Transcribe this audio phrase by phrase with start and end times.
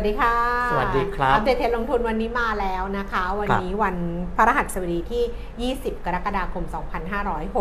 [0.00, 0.36] วัสดีค่ะ
[0.70, 3.96] สวัสดีครับ อัปเดตเทรนด์ลงทุนวันนี้มาแล้วนะคะ วันนี้วัน
[4.36, 6.64] พฤหัสบดีที่ 20 กรกฎาคม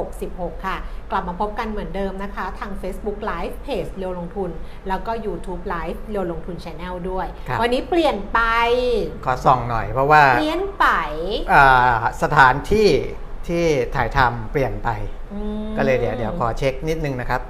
[0.03, 0.77] 2566 ค่ะ
[1.11, 4.49] กลับมาพบกันเหมือนเดิมนะคะ ทาง Facebook Live เพจเรียวลงทุน
[4.87, 8.39] แล้วก็ YouTube Live เรียวลงทุน Channel ด้วยครับวันนี้เปลี่ยนไป
[9.25, 10.87] ขอส่องหน่อยเพราะว่า เปลี่ยนไป
[11.53, 12.87] อ่าสถานที่
[13.47, 13.63] ที่
[13.95, 14.89] ถ่ายทำเปลี่ยนไป
[15.33, 17.41] อืมก็เลยเดี๋ยวเดี๋ยวขอเช็คนิดนึงนะครับ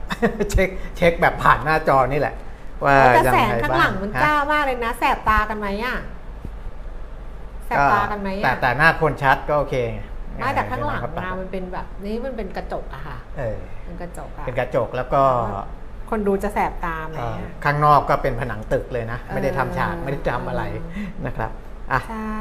[0.51, 2.35] เช็คเช็คแบบผ่านหน้าจอนี่แหละ
[2.85, 5.97] ว่าแต่ยังแสไงงข้างบ้าหลังงมันฮะจ้ามากเลยนะ แสบตากันไหมอะ
[7.65, 9.75] แสบตากันไหมแต่อะแต่หน้าคนชัดก็โอเค
[10.37, 15.21] ไม่แต่ข้างหลังเออนะมันเป็นแบบนี้มันเป็นกระจกอะค่ะเออเป็นกระจกอะเป็นกระจกแล้วก็
[16.09, 20.63] คนดูจะแสบตาไหมเอ่ออะข้างนอกก็เป็นผนังตึกเลยนะเออไม่ได้ทำฉากไม่ได้ทำอะไร
[21.25, 21.51] นะครับ
[21.91, 22.39] อะใช่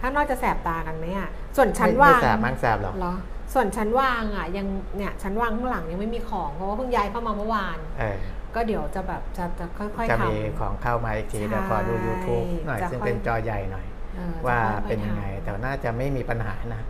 [0.00, 3.14] ข้างนอกจะแสบตากันไหมอะส่วนชั้นไม่วาไม่งแสบมั้งแสบหรอกเหรอ
[3.54, 8.18] ส่วนชั้นวางอะยังเนี่ยชั้นวางข้างหลังยังไม่มีของเพราะว่าเพิ่งย้ายเข้ามาเมื่อวานเออ
[8.54, 16.82] ก็เดี๋ยวจะแบบจะจะค่อยจะๆทมีของเข้ามาอีกทีใช่เดี๋ยวขอดู YouTube หน่อยจะซึ่งค่อยเป็นจอใหญ่หน่อยำเออว่าจะค่อยๆเป็นยังไงทำแต่น่าจะไม่มีปัญหานะ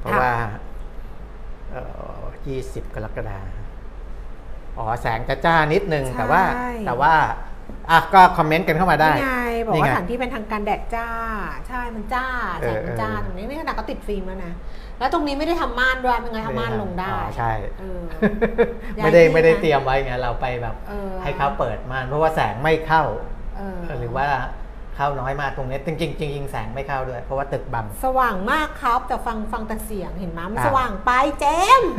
[0.00, 0.32] เพราะค่ะว่า
[1.72, 1.82] เอ่
[2.18, 2.20] อ
[2.56, 3.46] 20 กรกฎาคม
[4.78, 6.42] อ๋อ แสงจะจ้านิดนึงแต่ว่า
[6.86, 7.14] แต่ว่า
[7.90, 9.34] อะก็คอมเมนต์กันเข้ามาได้นี่ไง
[9.66, 11.08] บอกนี่ว่าไงสถานที่เป็นทางการแดดจ้า
[11.68, 12.26] ใช่มันจ้า
[12.60, 14.52] แสงมันจ้าเออเออตรงนี้นี่ขนาดก็ติดฟิล์มแล้วนะ
[14.98, 18.00] แล้วตรงนี้ไม่ได้ทำม่านด้วยเป็นไงเอาม่านลงได้อ๋อใช่เออ
[19.04, 23.02] ไม่ได้ย้ายที่ไม่ได้นะเตรียมไว้ไงเราไปแบบเออให้เขาเปิดม่านเพราะว่าแสงไม่เข้า
[23.56, 24.28] เออหรือว่า
[24.96, 31.44] เข้าน้อยมากตรงนี้จริงๆจริงๆแสงไม่เข้าด้วย เพราะว่าตึกบัง สว่างมากครับแต่ฟังฟังแต่เสียงเห็นไหมมันอะสว่างไปเจ
[31.80, 31.90] มส์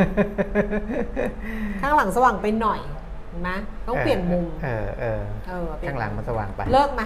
[1.81, 2.81] ข้างหลังสว่างไปหน่อย
[3.29, 3.49] เห็นไหม
[3.87, 7.01] ต้องเปลี่ยนมุมเออเออเออเปลี่ยนข้างหลังมันสว่างไป เลิกไหม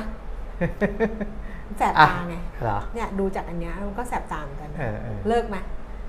[1.78, 5.58] แสบอะตาไงเหรอเนี่ยดูจากอันเนี้ยมันก็แสบตาเหมือนกันเออเออเลิกไหม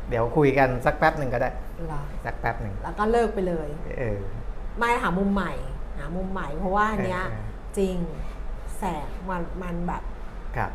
[0.09, 1.51] เดี๋ยวคุยกันสักแป๊บหนึ่งก็ได้
[1.87, 4.19] เหรอสักแป๊บหนึ่งแล้วก็เลิกไปเลยเออ
[4.79, 5.53] ไม่หามุมใหม่
[5.99, 7.97] หามุมใหม่เพราะว่าอันเนี้ยเออเออจริง
[8.79, 10.03] แสงมันมันแบบ
[10.57, 10.71] ครับ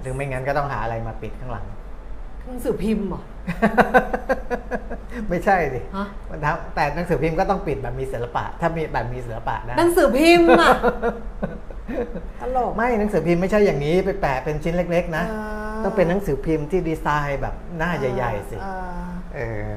[0.00, 1.66] หรือไม่งั้นก็ต้องหาอะไรมาปิดข้างหลัง
[2.46, 3.22] หนังสือพิมพ์เหรอ
[5.28, 10.74] ไม่ใช่ดิฮะ มันทำแต่หนังสือพิมพ์ก็ต้องปิดแบบมีศิลปะ ถ้ามีแบบมีศิลปะได้หนังสือพิมพ์อะ
[12.40, 15.34] ตลก ไม่หนังสือพิมพ์ไม่ใช่อย่างนี้ไปแปะเป็นชิ้นเล็ก ๆ นะเอ
[15.78, 19.00] อต้องเป็นหนังสือพิมพ์ที่ดีไซน์แบบหน้าใหญ่ ๆ สิเออ
[19.34, 19.68] เออ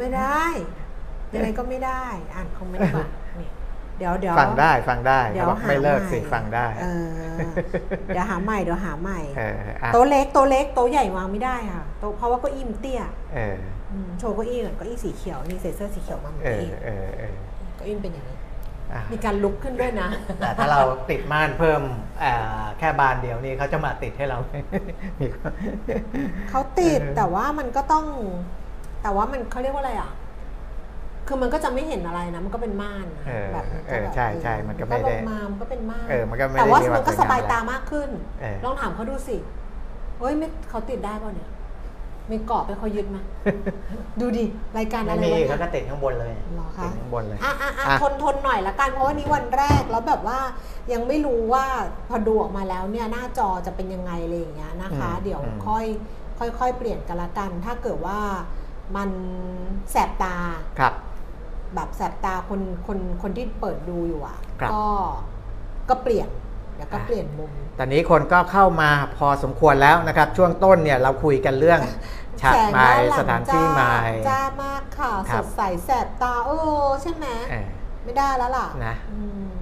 [0.00, 0.44] ไม่ได้
[1.34, 2.04] ยังไงก็ไม่ได้
[2.34, 3.27] อ่านคอมเมนต์ก่อนนี่
[3.98, 7.08] เดี๋ยวเดี๋ยวฟังได้ฟังได้เดี๋ยเขาวบอกหาไม่เลิกสิใหม่ฟังได้เออ
[8.06, 13.02] เดี๋ยวหาใหม่เดี๋ยวหาใหม่เอออะโต๊ะเล็กโต๊ะเล็กโต๊ะใหญ่วางไม่ได้ค่ะโต๊ะเพราะว่าเก็อิ่มนเตี้ย
[13.34, 13.56] เออ
[13.92, 17.34] อืมโชว์เก็อี้ก่อนเก็อี้สีเขียวนี่ใส่เสื้อสีเขียวมาเมื่อเออกี้เออเออ
[17.76, 18.36] เก็อี้มันเป็นอย่างนี้
[18.92, 20.80] อะมีการลุกขึ้นด้วยนะ แต่ถ้าเรา
[21.10, 21.82] ติดม่านเพิ่ม
[22.22, 24.38] อ่าแค่บานเดียวนี่เขาจะมาติดให้เรา
[25.20, 25.52] มีความ
[26.50, 28.06] เขาติดเออแต่ว่ามันก็ต้อง
[29.02, 30.10] แต่ว่ามันเขาเรียกว่าอะไรอะ
[31.28, 39.36] คือมันก็จะไม่เห็นอะไรนะ มันก็เป็นม่านนะเออแบบมันเอก็อแบบใช่ใช่มันก็ไม่ลได้งมามันก็เป็นม่านเออมันก็ไม่ได้แต่ว่ามีความมันก็สวยสงามบายอะไรตามากขึ้น เออ ลองถามเขาดูสิ
[40.18, 41.50] เฮ้ยไม่เขาติดได้ป่ะเนี่ย
[42.30, 43.18] มีกรอบไปเขายึดไหม
[44.20, 44.44] ดูดิ
[44.78, 50.38] รายการไม่อะไรมีวะเขาเนี่ยก็ติดข้างบนเลยเหรอคะ ติดข้างบนเลย อะอะอะอะ ทนทนหน่อยละกันเพราะว่านี้วันแรกแล้วแบบว่า
[50.92, 51.64] ยังไม่รู้ว่า
[52.08, 55.84] พอดูออกมาแล้วเนี่ยหน้าจอจะเป็นยังไงอะไรอย่างเงี้ยนะคะ อืมเดี๋ยวอืม ค่อย
[56.58, 58.18] ค่อยๆเปลี่ยนกันละกัน ถ้าเกิดว่า
[58.96, 59.10] มัน
[59.90, 60.36] แสบตา
[60.78, 60.94] ครับ
[61.74, 64.84] แบบแสบตาคนคนคนที่เปิดดูอยู่อะครับ ก็
[65.88, 66.28] ก็เปลี่ยน
[66.76, 71.80] เดี๋ยวก็อะเปลี่ยนมุม ตอนนี้คนก็เข้ามาพอสมควรแล้วนะครับ ช่วงต้นเนี่ยเราคุยกันเรื่อง
[72.42, 76.50] ฉากแสงไม้ด้านหลังสถานที่ไม้จ้าจ้ามากค่ะ คสรับ ดใสแสบตาเอ
[76.84, 77.66] อใช่ไหมเออ
[78.04, 79.52] ไม่ได้แล้วล่ะนะ อืม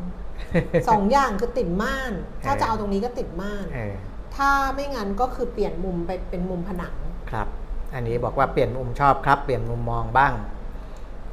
[0.89, 2.13] สองอย่างคือติดม่าน
[2.45, 3.95] ถ้าเออจะเอาตรงนี้ก็ติดม่าน เออ
[4.37, 6.95] ถ้าไม่งั้นก็คือเปลี่ยนมุมไปเป็นมุมผนัง
[7.31, 7.49] ครับ
[7.95, 10.33] อันนี้บอกว่าเปลี่ยนมุมชอบครับ เปลี่ยนมุมมองบ้าง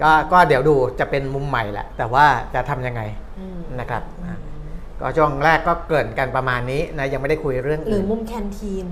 [0.01, 3.01] ก็ก็เดี๋ยวดูจะเป็นมุมใหม่แหละ แต่ว่าจะทำยังไง
[3.39, 4.39] อืมนะครับอืม
[4.99, 8.87] ก็ช่วงแรกก็เกริ่นกันประมาณนี้นะยังไม่ได้คุยเรื่องหรืออื่นมุมแคนทีน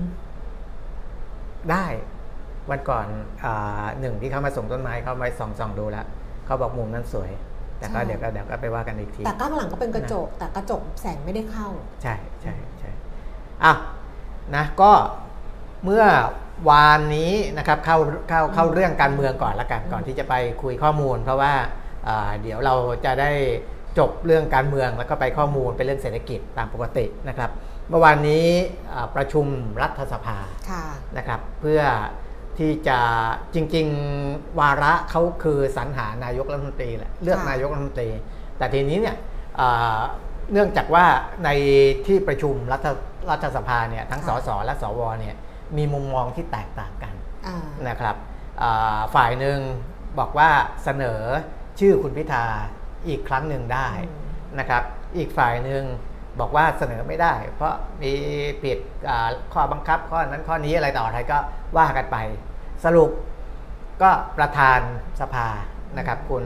[1.70, 1.86] ได้
[2.70, 3.06] วันก่อน
[3.44, 6.06] อาหนึ่งที่เขามาส่งต้นไม้เขาไปส่องส่องดูแล้ว
[6.46, 7.30] เขาบอกมุมนั้นสวย
[7.78, 11.68] แต่ก็ใช่เดี๋ยวก็เดี๋ยวก็ไปว่ากันอีกที แต่ข้างหลังก็เป็นกระจก แต่กระจกแสงไม่ได้เข้า
[12.02, 12.90] ใช่ใช่ใช่
[13.64, 13.72] อะ
[14.56, 14.90] นะก็
[15.84, 16.04] เมื่อ
[16.68, 17.98] วานนี้นะครับเข้า
[18.28, 21.52] เข้าเข้าเรื่องการเมืองก่อนละกันก่อนที่จะไปคุยข้อมูล เพราะว่า
[22.08, 22.74] อ่าเดี๋ยวเรา
[23.04, 23.30] จะได้
[23.98, 27.50] จบเรื่องการเมืองแล้วก็ไปข้อมูลเป็นเรื่องเศรษฐกิจตามปกตินะครับ
[27.88, 28.46] เมื่อวานนี้
[28.92, 29.46] อ่าประชุม
[29.82, 30.38] รัฐสภา
[30.70, 30.84] ค่ะ
[31.16, 31.80] นะครับ เพื่อ
[32.58, 32.98] ที่จะ
[33.54, 33.86] จริง
[34.22, 38.10] ๆ วาระเขาคือสรรหานายกรัฐมนตรีแหละเลือกค่ะนายกรัฐมนตรี
[38.58, 39.16] แต่ทีนี้เนี่ย
[39.60, 39.98] อ่า
[40.52, 41.04] เนื่องจากว่า
[41.44, 41.50] ใน
[42.06, 42.86] ที่ประชุมรัฐ
[43.30, 45.36] รัฐสภาเนี่ยทั้งสค่ะสและสวเนี่ย
[45.76, 47.14] มีมุมมองที่แตกต่างกัน
[47.46, 47.58] อ่า
[47.88, 48.16] นะครับ
[48.62, 49.58] อ่าฝ่ายหนึ่ง
[50.18, 50.50] บอกว่า
[50.84, 51.20] เสนอ
[51.80, 52.44] ชื่อคุณพิธา
[53.08, 54.24] อีกครั้งหนึ่งได้อืม
[54.58, 54.82] นะครับ
[55.16, 55.82] อีกฝ่ายหนึ่ง
[56.40, 58.12] บอกว่าเสนอไม่ได้ เพราะมี
[58.62, 58.78] ผิด
[59.08, 61.38] อ่าข้อบังคับข้อนั้นข้อนี้อะไรต่ออะไรก็
[61.76, 62.16] ว่ากันไป
[62.84, 63.10] สรุป
[64.02, 64.80] ก็ประธาน
[65.20, 65.48] สภา
[65.98, 66.44] นะครับ คุณ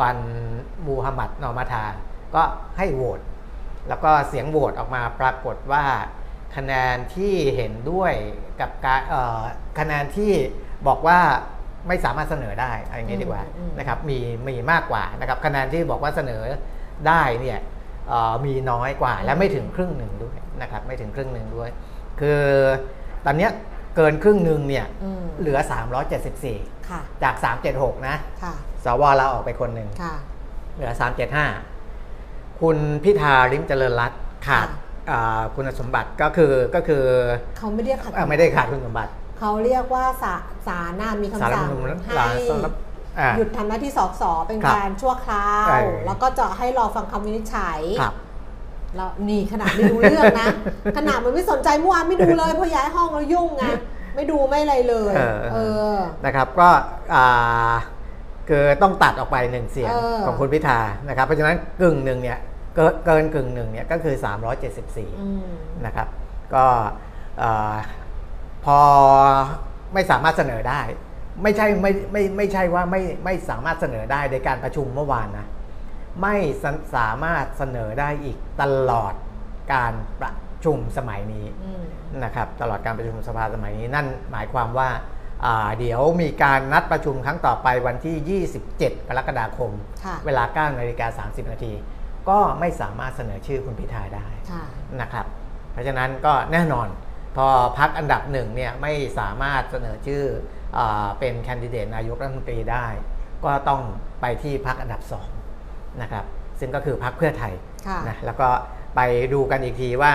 [0.00, 0.18] วัน
[0.86, 1.84] มูฮัมหมัดนอมาทา
[2.34, 2.42] ก็
[2.78, 3.20] ให้โหวต
[3.88, 5.84] แล้วก็เสียงโหวตออกมาปรากฏว่า
[6.56, 8.12] คะแนนที่เห็นด้วย
[8.60, 9.40] กับการเอ่อ
[9.78, 10.32] คะแนนที่
[10.88, 11.18] บอกว่า
[11.88, 14.18] ไม่สามารถเสนอได้อะไรอย่างนี้ดีกว่าอืมอืมนะครับมี
[14.48, 16.42] มีมากกว่านะครับคะแนนที่บอกว่าเสนอ
[17.08, 17.58] ได้เนี่ย
[18.08, 21.70] เอ่อมีน้อยกว่า และไม่ถึงครึ่งหนึ่งด้วยนะครับไม่ถึงครึ่งหนึ่งด้วย
[22.20, 22.42] คือ
[23.24, 23.50] ตอนเนี้ย
[23.96, 25.58] เกินครึ่งหนึ่งเนี่ยอืมเหลือ
[26.24, 27.34] 374ค่ะจาก
[27.70, 28.54] 376 นะค่ะ
[28.84, 30.14] สวเราออกไปคนหนึ่งค่ะ
[30.76, 30.90] เหลือ
[31.76, 34.68] 375 คุณพิธาลิมเจริญรัตน์ขาด
[35.00, 37.04] ค่ะอ่าคุณสมบัติก็คือก็คือ
[37.58, 40.34] เขาไม่เรียกขัดเอ่อไม่ได้ขาดคุณสมบัติเขาเรียกว่าศา
[40.66, 42.72] ศาลน่ะมีคำสารสั่รัฐงธรรมนูญให้ศาลสำหรับ
[43.18, 48.14] อ่าหยุดทำหน้าที่สสเป็นครับการชั่วคราวเออแล้วก็จะให้รอฟังคำวินิจฉัยครับ
[48.96, 50.46] เรานี่ขนาดไม่ดูเรื่องนะ
[50.96, 53.64] ขนาดมันไม่สนใจเมื่อวานไม่ดูเลยเพราะย้ายห้องแล้วยุ่งไง
[54.14, 55.58] ไม่ดูไม่อะไรเลยเออเอ
[55.94, 56.68] อนะครับก็
[57.14, 57.72] อ่า
[58.48, 62.38] คือต้องตัดออกไปหนึ่งเสียงเออของคุณพิธานะครับ เพราะฉะนั้นกึ่งหนึ่งเนี่ย
[62.74, 64.14] เกินเกินกึ่งหนึ่งเนี่ยก็คือ
[64.68, 65.50] 374อืม
[65.86, 66.08] นะครับ
[66.54, 66.66] ก็
[67.38, 67.76] เอ่อ
[68.64, 68.78] พอ
[69.94, 70.80] ไม่สามารถเสนอได้
[71.42, 75.46] ไม่ใช่ไม่ไม่ไม่ใช่ว่าไม่ไม่สามารถเสนอได้ในการประชุมเมื่อวานนะ
[76.22, 79.14] ไม่สาสามารถเสนอได้อีกตลอด
[79.74, 80.32] การประ
[80.64, 81.84] ชุมสมัยนี้อืม
[82.24, 84.88] นะครับ ตลอดการประชุมสภาสมัยนี้นั่นหมายความว่า
[85.44, 88.42] อ่าเดี๋ยวมีการนัดประชุมครั้งต่อไปวันที่
[88.72, 89.70] 27 กรกฎาคม
[90.04, 91.72] ค่ะเวลา9นาฬิกา30 นาที
[92.30, 94.64] ก็ไม่สามารถเสนอชื่อคุณพิธาได้ค่ะ
[95.00, 95.26] นะครับ
[95.72, 96.88] เพราะฉะนั้นก็แน่นอน
[97.36, 97.46] พอ
[97.78, 100.24] พักอันดับหนึ่งเนี่ยไม่สามารถเสนอชื่อ
[100.78, 102.86] อาเป็นแคนดิเดตนายกรัฐมนตรีได้
[103.44, 103.82] ก็ต้อง
[104.20, 105.28] ไปที่พักอันดับสอง
[106.02, 106.24] นะครับ
[106.60, 107.52] ซึ่งก็คือพักเพื่อไทย
[107.86, 108.48] ค่ะนะแล้วก็
[108.96, 109.00] ไป
[109.32, 110.12] ดูกันอีกทีว่า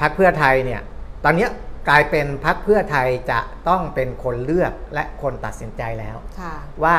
[0.00, 0.80] พักเพื่อไทยเนี่ย
[1.24, 1.50] ตอนเนี้ย
[1.88, 6.54] กลายเป็นพักเพื่อไทยจะต้องเป็นคนเลือกและคนตัดสินใจแล้วค่ะ
[6.84, 6.96] ว่า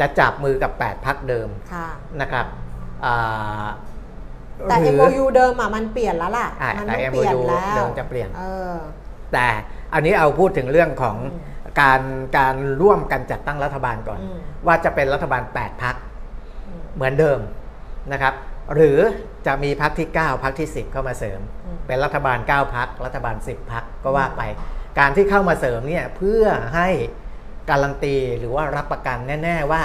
[0.00, 1.88] จะจับมือกับ 8 พักเดิมค่ะ
[2.20, 2.67] นะครับอ่า
[4.68, 8.42] แต่หรือ MOU เดิมอะมันเปลี่ยนแล้วล่ะอะมัแต่ต้องเปลี่ยน MOU แล้วเดิมจะเปลี่ยนเอ
[8.72, 8.74] อ
[9.32, 9.46] แต่
[9.94, 11.46] อันนี้เอาพูดถึงเรื่องของอืม
[11.80, 12.02] การ
[12.38, 15.96] การร่วมกันจัดตั้งรัฐบาลก่อนอืมว่าจะเป็นรัฐบาล 8พัก
[16.68, 17.40] อืมเหมือนเดิม
[18.12, 18.34] นะครับ
[18.74, 18.98] หรือ
[19.46, 24.42] จะมีพักที่ 9พักที่ 10 เข้ามาเสริมอืมเป็นรัฐบาล 9พักรัฐบาล 10พักก็ว่าไป
[24.98, 26.88] การที่เข้ามาเสริมเนี่ยเพื่อให้
[27.70, 29.82] การันตีหรือว่ารับประกันแน่ ๆว่า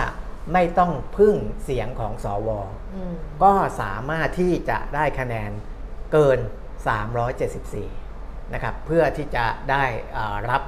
[0.53, 2.82] ไม่ต้องพึ่งเสียงของสวอืม
[3.43, 5.51] ก็สามารถที่จะได้คะแนน
[6.13, 6.39] เกิน
[7.25, 9.83] 374 นะครับ เพื่อที่จะได้
[10.17, 10.61] อ่ารับ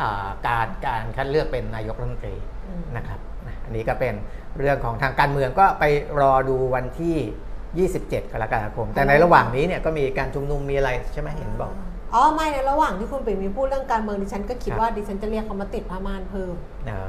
[0.00, 2.36] อ่าการการคัดเลือกเป็นนายกรัฐมนตรี
[2.66, 4.14] อืมนะครับนะอันนี้ก็เป็น
[4.58, 5.84] เรื่องของทางการเมืองก็ไป
[6.20, 11.72] รอดูวันที่ 27 กรกฎาคม แต่ในระหว่างนี้เนี่ยก็มีการชุมนุมมีอะไรใช่ไหมเห็นบอก
[12.14, 16.54] อ๋อไม่ในระหว่างที่คุณปิ่มมีพูดเรื่องการเมืองดิฉันก็คิดครับว่าดิฉันจะเรียกเขามาติดผ้าม่านเพิ่ม
[16.90, 17.02] อ๋อ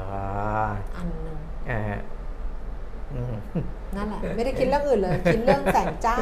[0.96, 1.36] อันหนึ่ง
[1.68, 2.00] เอ่ออืม
[3.96, 6.18] นั่นแหละไม่ได้คิดเรื่องอื่นเลย คิดเรื่องแสงจ้า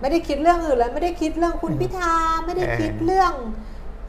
[0.00, 2.12] ไม่ได้คิดเรื่องอื่นเลย ไม่ได้คิดเรื่องคุณพิธา
[2.46, 3.32] ไม่ได้คิดเรื่อง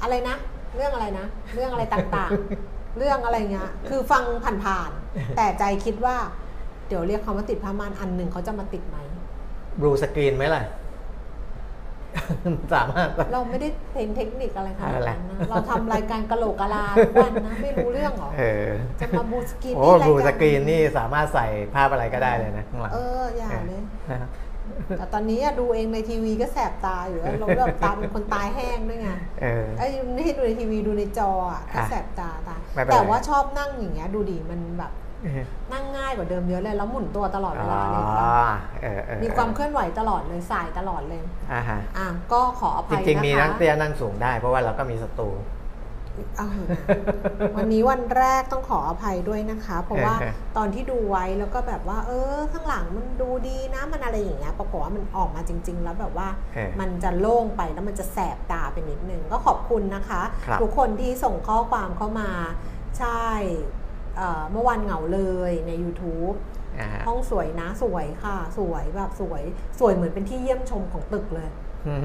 [0.02, 0.36] อะไรนะ
[0.76, 1.26] เรื่องอะไรนะ
[1.56, 4.24] เรื่องอะไรต่างๆ เรื่องอะไรเงี้ยคือฟัง
[4.64, 6.16] ผ่านๆแต่ใจคิดว่า
[6.88, 8.98] เดี๋ยวเรียกเขามาติดผ้าม่านอันหนึ่งเขาจะมาติดไหม
[9.80, 10.64] บลูสกรีนไหมล่ะ
[12.74, 18.68] สามารถ เราไม่ได้เห็นเทคนิคอะไรขนาดอะไรนั้นนะเราทำรายการกะโหลกกะลาทุกวันนะไม่รู้เรื่องเหรอเออ
[19.00, 24.30] จะมาบูสกินโอ้นี่บลูายสการกรีนนี่สามารถใส่ภาพอะไรก็ได้เลยนะข้างหลังเอออย่าเลยนะครับ
[24.98, 29.10] แต่ตอนนี้อะดูเองในทีวีก็แสบตาอยู่แล้วเราแบบตาเป็นคนตายแห้งด้วยไง
[29.42, 34.92] เออไอ้ไม่ให้ดูในทีวีดูในจออะก็อะแสบตาตาไม่เป็นไรแต่ว่าชอบนั่งอย่างเงี้ยดูดีมันแบบ
[35.74, 38.04] นั่งง่ายกว่าเดิมเยอะเลยแล้วหมุนตัวตลอดเวอ๋อลาเลย
[38.82, 45.30] เออเออมีความเคลื่อนไหวตลอดเลยสายตลอดเลยอ่าฮะอะก็ขออจภัยนะคะริงๆมีนั่งเตี้ยนั่งสูงได้ เพราะว่าเราก็มีศัตรู
[46.38, 46.68] เอาเถอะ
[47.56, 62.30] วันนี้วันแรกต้องขออภัยด้วยนะคะ เพราะว่าเออตอนที่ดูไว้แล้วก็แบบว่า เออ ข้างหลังมันดูดีนะมันอะไรอย่างเงี้ยปรากฏว่ามันออกมาจริง ๆ แล้วแบบว่าเออมันจะโล่งไปแล้วมันจะแสบตาไปนิดนึงก็ขอบคุณนะคะครับทุกคนที่ส่งข้อความเข้ามา
[63.00, 63.24] ใช่
[64.18, 66.36] เอ่อเมื่อวันเหงาเลยใน YouTube
[66.80, 69.44] อ่าฮะห้องสวยนะสวยค่ะ สวยแบบสวย
[69.80, 71.50] สวยเหมือนเป็นที่เยี่ยมชมของตึกเลย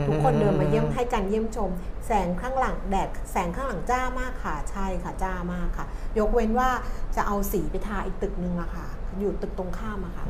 [0.08, 1.70] ทุกคนเดินมาเยี่ยมให้การเยี่ยมชม
[2.06, 5.86] แสงข้างหลังแดดแสงข้างหลังจ้ามากค่ะใช่ค่ะจ้ามากค่ะ
[6.18, 6.70] ยกเว้นว่า
[7.16, 8.86] จะเอาสีไปทาอีกตึกนึงอะค่ะ
[9.18, 10.24] อยู่ตึกตรงข้ามอะค่ะ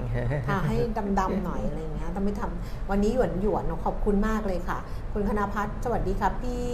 [0.49, 0.76] ทาให้
[1.20, 4.78] ดำๆหน่อยอะไรอย่างเงี้ยต้องไม่ทำวันนี้หยวนหยวนๆขอบคุณมากเลยค่ะ
[5.12, 6.66] คุณคณพัฒน์สวัสดีครับพี่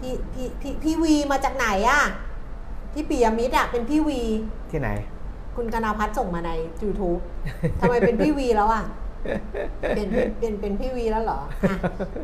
[0.00, 2.02] พี่พี่พี่พี่วีมาจากไหนอะ
[2.96, 4.20] พี่ปิยมิตรอะเป็นพี่วี
[4.70, 4.90] ที่ไหน
[5.56, 6.50] คุณกนาพัฒน์ส่งมาใน
[6.82, 7.20] YouTube
[7.80, 8.84] ทำไมเป็นพี่วีแล้วอะ
[9.96, 11.76] เป็นเป็นเป็นพี่วีแล้วเหรออะ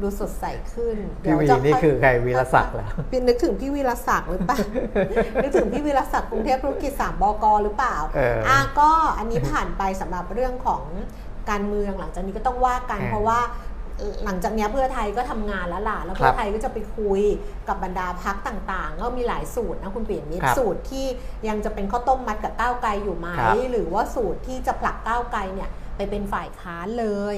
[0.02, 4.58] ดูสดใสขึ้นพี่วีจะนี่คือใครวีรศักดิ์เหรอเป็นนึกถึงพี่วีรศักดิ์หรือเปล่า
[5.42, 10.82] นึกถึงพี่วีรศักดิ์กรุงเทพธุรกิจสามบกหรือเปล่าเอออ่อะก็อันนี้ผ่านไปสำหรับเรื่องของ
[11.50, 13.40] การเมืองหลังจากนี้ก็ต้องว่ากันอ่าเพราะว่า
[14.24, 17.22] หลังจากเนี้ยเพื่อไทยก็ทำงานแล้วล่ะแล้วครับเพื่อไทยก็จะไปคุย
[17.68, 21.06] กับบรรดาพักต่างๆ ก็มีหลายสูตรนะคุณเปลี่ยนมิตรครับสูตรที่
[21.48, 27.36] ยังจะเป็นข้าวต้มมัดกับก้าวไกลอยู่ไหมครับหรือว่าสูตรที่จะผลักก้าวไกลเนี่ยไปเป็นฝ่ายค้านเลย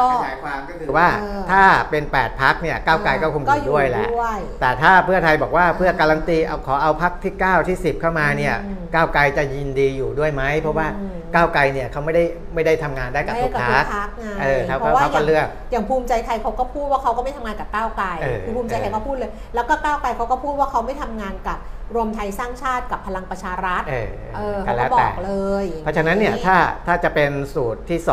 [0.00, 12.24] ก็ก็ขยายความก็คือว่าเออถ้าเป็น 8พักเนี่ยก้าวไกลก็คงอยู่ด้วยแหละด้วยแต่ถ้าเพื่อไทยบอกว่าเพื่อการันตีเอาขอเอาพักที่ 9 ที่ 10 เข้ามาเนี่ยอืมก้าวไกลจะยินดีอยู่ด้วยไหม เพราะว่าอืมก้าวไกลเนี่ยเขาไม่ได้
[12.54, 21.58] ไม่ได้ทำงานได้กับไม่ทุกกับพัทุกกพักไงเออเขาเพราะว่าเขาก็อย่างเลือกอย่างภูมิใจไทยเขาก็พูดว่าเขาก็ไม่ทำงานกับก้าวไกลเออคือภูมิใจไทยเออเขาพูดเลย แล้วก็ก้าวไกลเขาก็พูดว่าเขาไม่ทำงานกับ
[21.94, 25.32] รวมไทยสร้างชาติกับพลังประชารัฐเออเออก็เขาแล้ก็วบแต่อกเล
[25.64, 28.10] ย เพราะฉะนั้นเนี่ยถ้าถ้าจะเป็นสูตรที่ม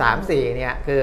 [0.00, 1.02] 3 4เนี่ยคือ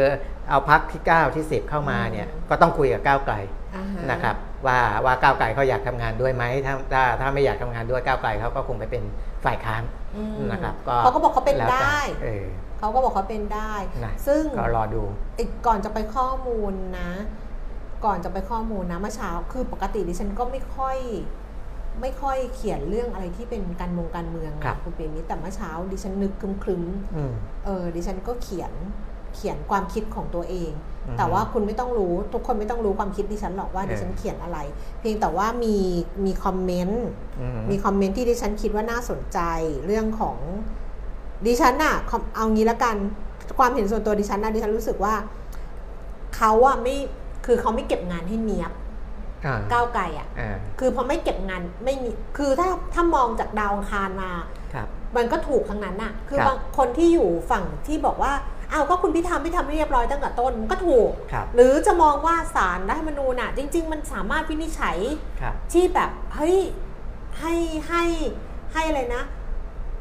[0.49, 3.35] เอาพักที่ 9 ที่ 10 เข้ามาเนี่ยอืมก็ต้องคุยกับก้าวไกล
[3.75, 4.35] อ่าฮนะครับ
[4.67, 9.03] ว่าว่าก้าวไกลเขาอยากทำงานด้วยไหมถ้าถ้าถ้าไม่อยากทำงานด้วยก้าวไกลเขาก็คงไปเป็น
[9.45, 9.83] ฝ่ายค้าน
[10.17, 12.45] อืมนะครับเขาก็บอกเขาเป็นแล้วแต่ได้เออ
[12.79, 13.73] เขาก็บอกเขาเป็นได้
[14.05, 15.03] นะซึ่งก็รอดู
[15.39, 17.11] อีกก่อนจะไปข้อมูลนะ
[18.05, 20.97] ก่อนจะไปข้อมูลนะเมื่อเช้าคือปกติดิฉันก็ไม่ค่อย
[22.01, 27.33] ไม่ค่อยเขียนเรื่องอะไรที่เป็นการเมองการเมืองครับนะคุณเปียมิตรแต่เมื่อเช้าดิฉันนึกครึ้มๆอืม
[27.65, 28.71] เออดิฉันก็เขียน
[29.35, 30.71] เขียนความคิดของตัวเอง
[31.07, 34.57] อือฮึแต่ว่าคุณไม่ต้องรู้ทุกคนไม่ต้องรู้ความคิดดิฉันหรอกว่าเออดิฉันเขียนอะไร
[34.99, 35.75] เพียงแต่ว่ามี
[36.25, 37.05] มีคอมเมนต์
[37.41, 39.39] อืมมีคอมเมนต์ที่ดิฉันคิดว่าน่าสนใจ
[39.85, 40.37] เรื่องของ
[41.45, 42.95] ดิฉันน่ะคอมเอางี้ละกัน
[43.59, 45.13] ความเห็นส่วนตัวดิฉันนะดิฉันรู้สึกว่า
[46.35, 46.95] เขาอะไม่
[47.45, 48.79] คือเขาไม่เก็บงานให้เนียบอ่า
[49.71, 54.31] ก้าวไกลอะอ่าคือพอไม่เก็บงานไม่มีคือถ้าถ้ามองจากดาวอังคารมา
[54.73, 58.33] ครับมันก็ถูกทั้งนั้นน่ะ คือครับบางคนที่อยู่ฝั่งที่บอกว่า
[58.71, 64.97] อ้าวก็คุณพิธาไม่ทำให้เรียบร้อยตั้งแต่ต้นมันก็ถูกครับหรือจะมองว่าสารรัฐธรรมนูญน่ะ จริง ๆ มันสามารถวินิจฉัย
[65.41, 66.57] ครับที่แบบเฮ้ย
[67.39, 67.53] ให้
[67.87, 68.03] ให้
[68.73, 69.23] ให้อะไรนะ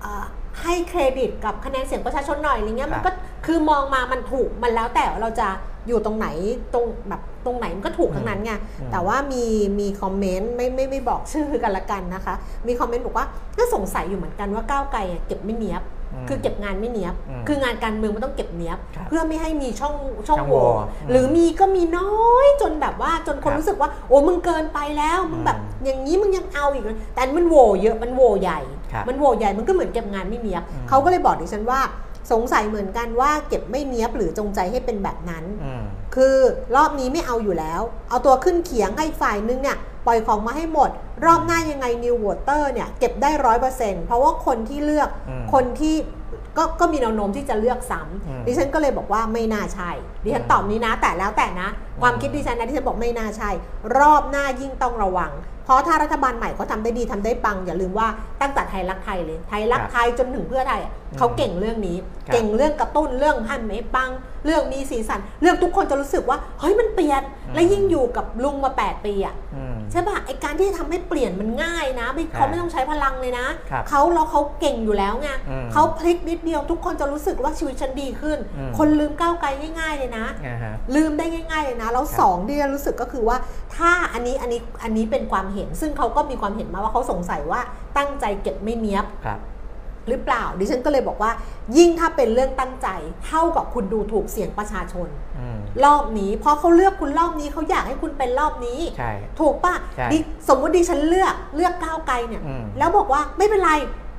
[0.00, 0.24] เอ่อ
[0.62, 3.10] ให้เครดิตกับคะแนนเสียงประชาชนหน่อยอะไรเงี้ยมันก็
[3.46, 5.48] คือมองมามันถูกมันแล้วแต่ว่าเราจะ
[5.88, 6.26] อยู่ตรงไหน
[6.74, 9.44] ตรงแบบ ตรงไหนมันก็ถูกทั้งนั้นไงอืมแต่ว่ามี
[9.80, 12.34] มีคอมเมนต์ไม่ไม่ไม่บอกชื่อกันละกันนะคะ
[12.66, 13.26] มีคอมเมนต์บอกว่า
[13.58, 15.82] ก็สงสัยอยู่เหมือนกันว่าก้าวไกลอะเก็บไม่เนียบ
[16.24, 19.94] มคือเก็บงานไม่เนียบอืมคืองานการเมืองมันต้องเก็บเนียบครับเพื่อไม่ให้มีช่อง
[20.28, 22.12] ช่องช่องโหโหว่ว่อืมหรือมีก็มีน้อ
[22.44, 28.60] ยจนแบบว่าจนคนครับรู้สึกว่า โอ้มึงเกินไปแล้วมึงแบบอืมอย่างนี้มึงยังเอาอีกเหรอแต่อันมันโหว่เยอะมันโหว่ใหญ่
[28.92, 31.80] ครับมันโหว่ใหญ่มันก็เหมือนเก็บงานไม่เนียบอืมเขาก็เลยบอกดิฉันว่า
[32.32, 35.84] สงสัยเหมือนกันว่าเก็บไม่เนียบหรือจงใจให้เป็นแบบนั้นอืม
[36.16, 36.36] คือ
[36.76, 40.90] รอบนี้ไม่เอาอยู่แล้ว เอาตัวขึ้นเขียงให้ฝ่ายนึงเนี่ยปล่อยของมาให้หมด
[41.24, 45.96] รอบหน้ายังไง New Water เนี่ยเก็บได้ร้อยเปอร์เซ็นต์เพราะว่าคนที่เลือกอืมคนที่
[46.56, 49.90] ก็ก็มีแนวโน้มที่จะเลือกซ้อืมำดิฉันก็เลยบอกว่าไม่น่าใช่
[50.24, 51.68] ดิฉันอืมตอบนี้นะ แต่แล้วแต่นะ
[52.00, 53.50] ความอืมคิดดิฉันนะดิฉันบอกไม่น่าใช่
[53.98, 58.08] รอบหน้ายิ่งต้องระวังเพ ราะถ้ารัฐบาลใหม่เขาทำได้ดีทำได้ปัง อย่าลืมว่า
[58.40, 61.96] ตั้งแต่ไทยรักไทยเลย ไทยรักไทยจนถึงเพื่อไทยอะเขาเก่งเรื่องนี้
[62.26, 64.10] ครับเก่งเรื่องกระตุ้นเรื่องให้ไม่ปัง
[64.44, 79.48] เรื่องมีสีสัน เรื่องทุกคนจะรู้สึกว่าเฮ้ยมันเปลี่ยนอืมและยิ่งอยู่กับลุงมา 8 ปีอะอืมใช่ปะไอการที่จะทำให้เปลี่ยนมันง่ายนะไม่ครับเขาไม่ต้องใช้พลังเลยนะครับเขาแล้วเขาเก่งอยู่แล้วไงอืมเขาพลิกนิดเดียวทุกคนจะรู้สึกว่าชีวิตฉันดีขึ้นอืมคนลืมก้าวไกล
[79.78, 83.36] ง่าย ๆเลยนะอ่าฮะลืมได้ง่าย ๆเลยนะแล้วครับสองที่จะรู้สึกก็คือว่า
[83.76, 87.60] ถ้าอันนี้อันนี้อันนี้เป็นความเห็น ซึ่งเขาก็มีความเห็นมาว่าเขาสงสัยว่า
[87.96, 89.40] ตั้งใจเก็บไม่เนี้ยบครับ
[90.08, 91.30] หรือเปล่า ดิฉันก็เลยบอกว่า
[91.76, 92.88] ยิ่งถ้าเป็นเรื่องตั้งใจ
[93.26, 103.72] เท่ากับคุณดูถูกเสียงประชาชนอืมรอบนี้เพราะเขาเลือกคุณรอบนี้เขาอยากให้คุณเป็นรอบนี้ใช่ถูกปะใช่ดิสมมติดิฉันเลือกเลือกก้าวไกลเนี่ยอืมแล้วบอกว่าไม่เป็นไร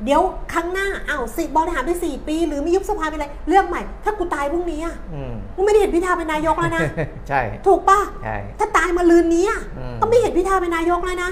[0.06, 0.22] เดี๋ยว
[0.54, 6.84] ครั้งหน้าอ้าวสิบริหารไปสี่ปี หรือไม่ยุบสภาไปเลยเลือกใหม่ ถ้ากูตายพรุ่งนี้อะอืมกูไม่ได้เห็นพิธาเป็นนายกแล้วนะ
[7.30, 11.32] ใช่ ถูกปะใช่ถ้าตายมาลืนนี้อะอืมก็ไม่เห็นพิธาเป็นนายกแล้วนะ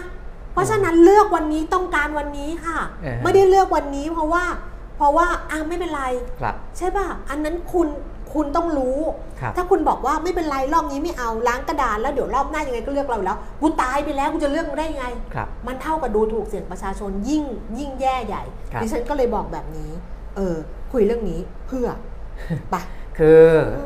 [0.53, 4.43] เพราะฉะนั้นเลือกวันนี้ต้องการวันนี้ค่ะเออไม่ได้เลือกวันนี้เพราะว่า
[4.97, 6.03] เพราะว่าอะไม่เป็นไร
[6.41, 7.87] ครับใช่ป่ะอันนั้นคุณ
[8.33, 8.97] คุณต้องรู้
[9.39, 17.43] ครับถ้าคุณบอกว่าไม่เป็นไรรอบนี้ไม่เอาล้างกระดานแล้วเดี๋ยวรอบหน้ายังไงก็เลือกเราอยู่แล้วกูตายไปแล้วกูจะเลือกมึงได้ยังไงครับมันเท่ากับดูถูกเสียงประชาชนยิ่ง
[17.77, 18.43] ยิ่งแย่ใหญ่
[18.73, 19.91] ครับดิฉันก็เลยบอกแบบนี้
[20.35, 20.55] เออ
[20.93, 21.87] คุยเรื่องนี้เพื่อ
[22.71, 22.75] ไป
[23.17, 23.41] คือ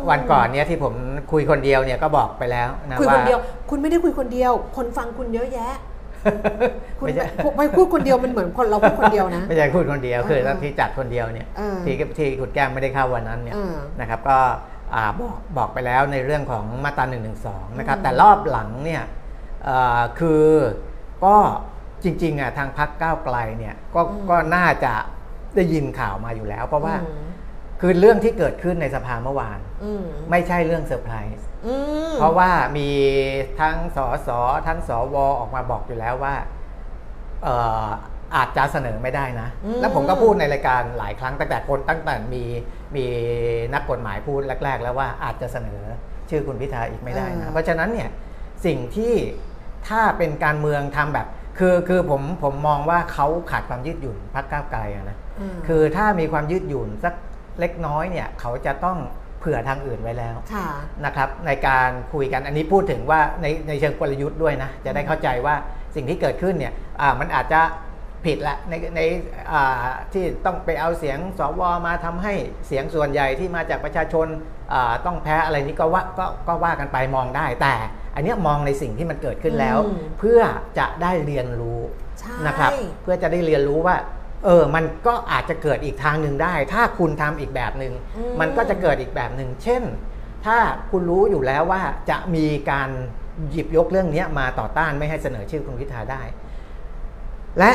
[0.09, 0.93] วันก่อนเนี่ยที่ผม
[1.31, 5.73] คุยคนเดียวเนี่ยก็บอกไปแล้วนะคุยว่าคนเดียว คุณไม่ได้คุยคนเดียว คนฟังคุณเยอะแยะ
[6.99, 7.25] คุณไม่ใช่
[7.57, 14.37] ไปพูดคนเดียวมันเหมือนคนเราพูดคนเดียวนะ ไม่ใช่คุยคนเดียวคือเออที่จัดคนเดียวเนี่ยเออที่ที่คุณแก้มไม่ได้เข้าวันนั้นเนี่ยเออนะครับก็
[14.93, 17.17] อ่าบอกบอกไปแล้วในเรื่องของมาตรา1นึ
[17.77, 19.03] นะครับอืมแต่รอบหลังเนี่ย
[19.63, 20.43] เอ่อคือ
[21.25, 21.35] ก็
[22.03, 24.93] จริงๆอะทางพักก้าวไกลเนี่ยก็ก็น่าจะ
[25.55, 27.21] ได้ยินข่าวมาอยู่แล้ว เพราะว่าอืม
[27.81, 31.52] คือเรื่องที่เกิดขึ้นในสภาเมื่อวานอืมไม่ใช่เรื่องเซอร์ไพรส์อืม
[32.19, 32.89] เพราะว่ามี
[33.59, 34.29] ทั้งสส
[34.67, 36.35] ทั้งสวออกมาบอกอยู่แล้วว่า
[37.43, 37.55] เอ่
[37.85, 37.87] อ
[38.35, 42.43] อาจจะเสนอไม่ได้นะอืมแล้วผมก็พูดในรายการหลายครั้งตั้งแต่คนตั้งแต่มี
[42.95, 43.05] มี
[43.73, 45.81] นักกฎหมายพูดแรก ๆ แล้วว่าอาจจะเสนอ
[46.29, 48.09] ชื่อคุณพิธาอีกไม่ได้นะ เพราะฉะนั้นเนี่ย
[48.65, 49.13] สิ่งที่
[49.87, 51.27] ถ้าเป็นการเมืองทำแบบ
[51.59, 55.17] คือคือผมผมมองว่าเขาขาดความยืดหยุ่นพักก้าวไกลอะนะ
[55.55, 57.13] มคือถ้ามีความยืดหยุ่นสัก
[57.59, 58.97] เล็กน้อยเนี่ยเขาจะต้อง
[59.43, 60.67] เผื่อทางอื่นไว้แล้วค่ะ
[61.05, 65.55] นะครับในการคุยกันอันนี้พูดถึงว่าในในเชิงกลยุทธ์ด้วยนะจะได้เข้าใจว่า
[65.95, 67.61] สิ่งที่เกิดขึ้นเนี่ยอ่ามันอาจจะ
[68.25, 69.01] ผิดละในใน
[69.51, 72.33] อ่าที่ต้องไปเอาเสียงสวมาทำให้
[72.67, 74.27] เสียงส่วนใหญ่ที่มาจากประชาชน
[74.73, 77.73] อ่าต้องแพ้อะไรนี้ก็ว่าก็ก็ว่ากันไปมองได้แต่
[78.15, 80.39] อันเนี้ยมองในสิ่งที่มันเกิดขึ้นแล้วอืมเพื่อ
[80.79, 81.79] จะได้เรียนรู้
[82.19, 82.71] ใช่นะครับ
[83.03, 83.95] เพื่อจะได้เรียนรู้ว่า
[84.45, 89.83] เออ มันก็อาจจะเกิดอีกทางหนึ่งได้ ถ้าคุณทำอีกแบบหนึง่งอืมมันก็จะเกิดอีกแบบหนึ่งเช่น
[90.45, 90.57] ถ้า
[90.91, 92.89] คุณรู้อยู่แล้วว่าจะมีการ
[93.51, 96.21] หยิบยกเรื่องนี้มาต่อต้านไม่ให้เสนอชื่อคุณพิธาได้
[97.59, 97.71] และ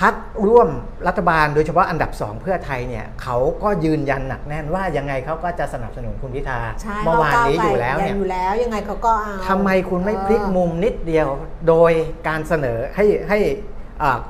[0.00, 0.14] พัก
[0.46, 0.68] ร่วม
[1.06, 11.28] รัฐบาลโดยเฉพาะอันดับสองเพื่อไทยเนี่ยเขาก็ยืนยันหนักแน่นว่ายังไงเขาก็จะสนับสนุนคุณพิธาใช่เมื่อวานนี้อยู่แล้วเนี่ยอยู่แล้วยังไงเขาก็เอาทำไมคุณไม่พลิกมุมนิดเดียว
[11.68, 11.92] โดย
[12.28, 13.80] การเสนอให้ให้อ่า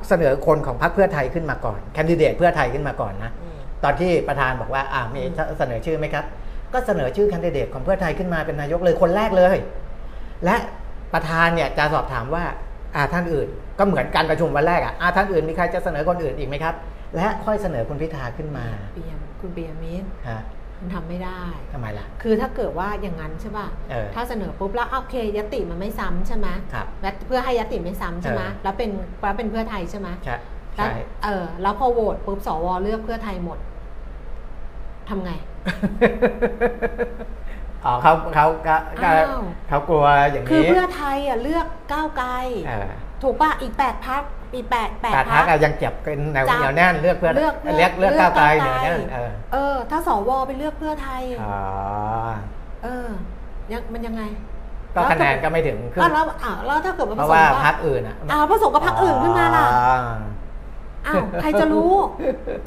[0.07, 5.21] เสนอคนของพรรคเพื่อไทยขึ้นมาก่อนแคนดิเดตเพื่อไทยขึ้นมาก่อนนะอืมตอนที่ประธานบอกว่าอ่ามี
[5.57, 6.25] เสนอชื่อไหมครับ
[6.73, 9.57] ก็เสนอชื่อแคนดิเดตของเพื่อไทยขึ้นมาเป็นนายกเลยคนแรกเลย
[10.45, 10.55] และ
[11.13, 12.43] ประธานเนี่ยจะสอบถามว่า
[12.95, 13.47] อ่าท่านอื่น
[13.79, 16.75] ก็เหมือนการประชุมวันแรกอะอ่าท่านอื่นมีใครจะเสนอคนอื่นอีกไหมครับ
[17.15, 20.41] และค่อยเสนอคุณพิธาขึ้นมาเปียมคุณเปียมิตรฮะ
[20.79, 21.41] มันทำไม่ได้
[21.73, 28.89] ทำไมล่ะ คือถ้าเกิดว่าอย่างนั้นใช่ป่ะเออถ้าเสนอปุ๊บแล้วโอเคยติมันไม่ซ้ำใช่ไหมครับและเพื่อให้ยติไม่ซ้ำใช่ไหมเออแล้วเป็น
[29.21, 30.37] แล้วเป็นเพื่อไทยใช่ไหมใช่
[30.75, 30.91] แล้วใช่
[31.23, 33.57] เออ แล้วพอโหวตปุ๊บสวเลือกเพื่อไทยหมด
[35.09, 35.31] ทำไง
[37.85, 42.29] อ๋อเขาเขาก็ก็อ้าวเขากลัวอย่างคือนี้เพื่อไทยอะเลือกก้าวไกล
[42.67, 42.89] เออ
[43.23, 44.23] ถูกป่ะอีกแปดพัก
[44.55, 51.57] อีกแปดแปดแปดพัพักกอะยังเก็บเป็นแนวจับเหนียวแน่นเลือกเพื่อเลือกเลือกเลือกเลือกก้าวไกลก้าวไกลเหนียวแน่นเออเออ ถ้าสวไปเลือกเพื่อไทยอ๋อ
[52.83, 53.07] เออ
[53.71, 54.23] ยังมันยังไง
[54.95, 59.95] ก็คะแนนก็ไม่ถึงครึ่ก็งแล้วอะแล้วถ้าเกิดมันเพผราะสมว่ากับพักอื่นอะอ้าวผสมกับพักอื่นขึ้นมาล่ะอ๋อ
[61.07, 61.93] อ้าวใครจะรู้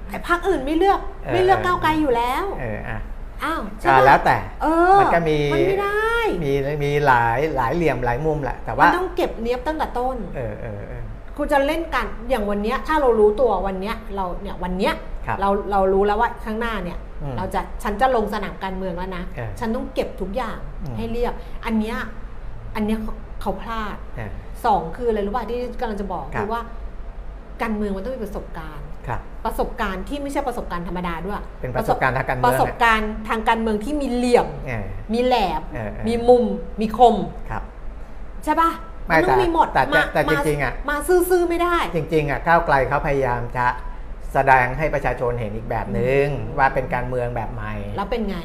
[0.09, 2.99] ไอ้พักอื่นไม่เลือกเออไม่เลือกก้าวไกลอยู่แล้วเอออะ
[3.45, 6.53] อ้าวใช่ก็ปะแล้วแต่เออมันก็มีมันไม่ได้มี
[6.85, 10.96] มีหลายหลายเหลี่ยมหลายมุมแหละแต่มัว่านต้องเก็บเนี้ยบตั้งแต่ต้น เออเออเออ
[11.37, 14.93] คุณจะเล่นกันอย่างวันเนี้ยถ้าเรารู้ตัววันเนี้ยเราเนี่ยวันเนี้ย
[15.27, 21.33] ครับเราเรารู้แล้วว่าข้างหน้าเนี่ย อืมเราจะฉันจะลงสนามการเมืองแล้วนะ เออฉันต้องเก็บทุกอย่างอืม ให้เรียบ
[21.65, 21.97] อันเนี้ย
[22.75, 24.31] อันเนี้ยเขาเขาพลาดเออ
[24.65, 26.61] สองคืออะไรรู้ป่ะที่กำลังจะบอกครับ คือว่า
[27.63, 36.45] การเมืองมันต้องมีประสบการณ์ ครับ ประสบการณ์ที่ไม่ใช่ประสบการณ์ธรรมดาด้วยเป็นประสบการณ์ทางการเมือง ประสบการณ์ทางการเมืองที่มีเหลี่ยมเออมีแหลม เออเออ มีมุม
[36.81, 37.15] มีคม
[37.51, 37.63] ครับ
[38.45, 38.71] ใช่ป่ะ
[39.07, 43.67] ไม่นต้องมีหมดแต่แต่มาแต่มาจริงๆอะมาซื่อๆไม่ได้ จริงๆอะก้าวไกลเขาพยายามจะ
[44.33, 46.25] แสดงให้ประชาชนเห็นอีกแบบหนึ่ง
[46.59, 48.37] ว่าเป็นการเมืองแบบใหม่ แล้วเป็นไง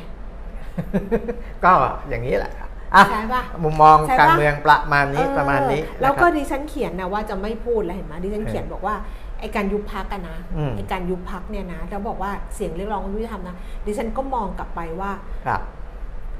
[1.66, 1.72] ก็
[2.10, 2.52] อย่างนี้แหละ
[2.96, 8.96] อะใช่ปะมุมมองใช่ปะการเมืองประมาณนี้เออประมาณนี้ แล้วก็นะครับดิฉันเขียนนะว่าจะไม่พูดแล้วเห็นไหมดิฉันเขียนบอกว่า
[9.40, 15.12] ไอการยุบพักกันนะอืมไอการยุบพักเนี่ยนะแล้วบอกว่าเสียงเรียกร้องความยุติธรรมนะดิฉันก็มองกลับไปว่า
[15.48, 15.62] ครับ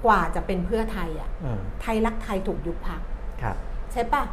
[0.06, 3.02] กว่าจะเป็นเพื่อไทยอะอืมไทยรักไทยถูกยุบพัก
[3.42, 3.56] ครับ
[3.94, 4.24] ใช่ปะ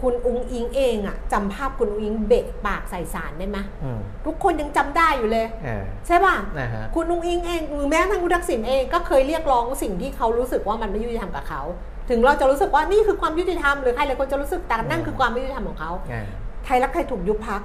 [0.00, 11.62] คุณอุ้งอิงเองอะจำภาพคุณอุ้งอิงเบะปากใส่สารได้ไหมอืมทุกคนยังจำได้อยู่เลยเออใช่ปะนะฮะคุณอุ้งอิงเองหรือแม้กระทั่งคุณทักษิณเองก็เคยเรียกร้องสิ่งที่เขารู้สึกว่ามันไม่ยุติธรรมกับเขา
[12.10, 16.26] ถึงเราจะรู้สึกว่านี่คือความยุติธรรมหรือใครหลายคนจะรู้สึกแต่นั่นคือความไม่ยุติธรรมของเขาเออ
[16.64, 17.62] ไทยรักไทยถูกยุบพัก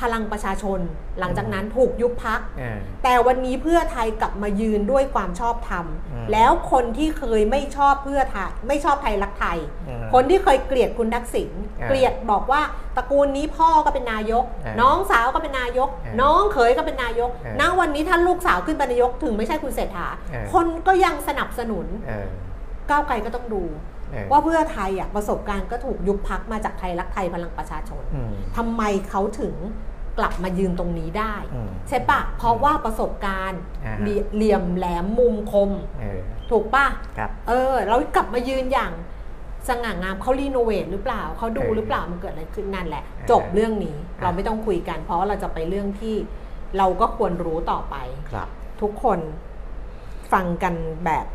[0.00, 0.80] พลังประชาชน
[1.20, 11.50] หลังจากนั้นถูกยุบพักเออแต่วันนี้เพื่อไทยกลับมายืนด้วยความชอบธรรมอืมแล้วคนที่เคยไม่ชอบเพื่อไทยไม่ชอบไทยรักไทยอืมคนที่เคยเกลียดคุณทักษิณ
[11.80, 12.62] อ่าเกลียดบอกว่า
[12.96, 22.28] ตระกูลนี้พ่อก็เป็นนายกอ่าน้องสาวก็เป็นนายกอ่าน้องเขยก็เป็นนายกอ่าณวันนี้ท่านลูกสาวขึ้นเป็นนายกถึงไม่ใช่คุณเศรษฐาอ่าคนก็ยังสนับสนุนเออ
[22.90, 23.91] ก้าวไกลก็ต้องดูเออ
[24.30, 29.54] ว่าเพื่อไทยอะประสบการณ์ก็ถูกยุบพักมาจากไทยรักไทยพลังประชาชนอืมทำไมเขาถึง
[30.18, 35.70] กลับมายืนตรงนี้ได้อืมใช่ปะเพราะว่าประสบการณ์อ่าฮะเหลี่ยเหลี่ยมแหลมมุมคม
[36.00, 36.20] เออ
[36.50, 36.86] ถูกปะ
[37.18, 38.92] ครับเออเรากลับมายืนอย่าง
[39.68, 46.16] สง่างามเขารีโนเวทหรือเปล่าเขาดูเออหรือเปล่ามันเกิดอะไรขึ้นนั่นแหละเออจบเรื่องนี้อะเราไม่ต้องคุยกัน เพราะว่าเราจะไปเรื่องที่
[46.78, 47.96] เราก็ควรรู้ต่อไป
[48.30, 48.48] ครับ
[48.80, 49.18] ทุกคน
[50.32, 51.26] ฟังกันแบบ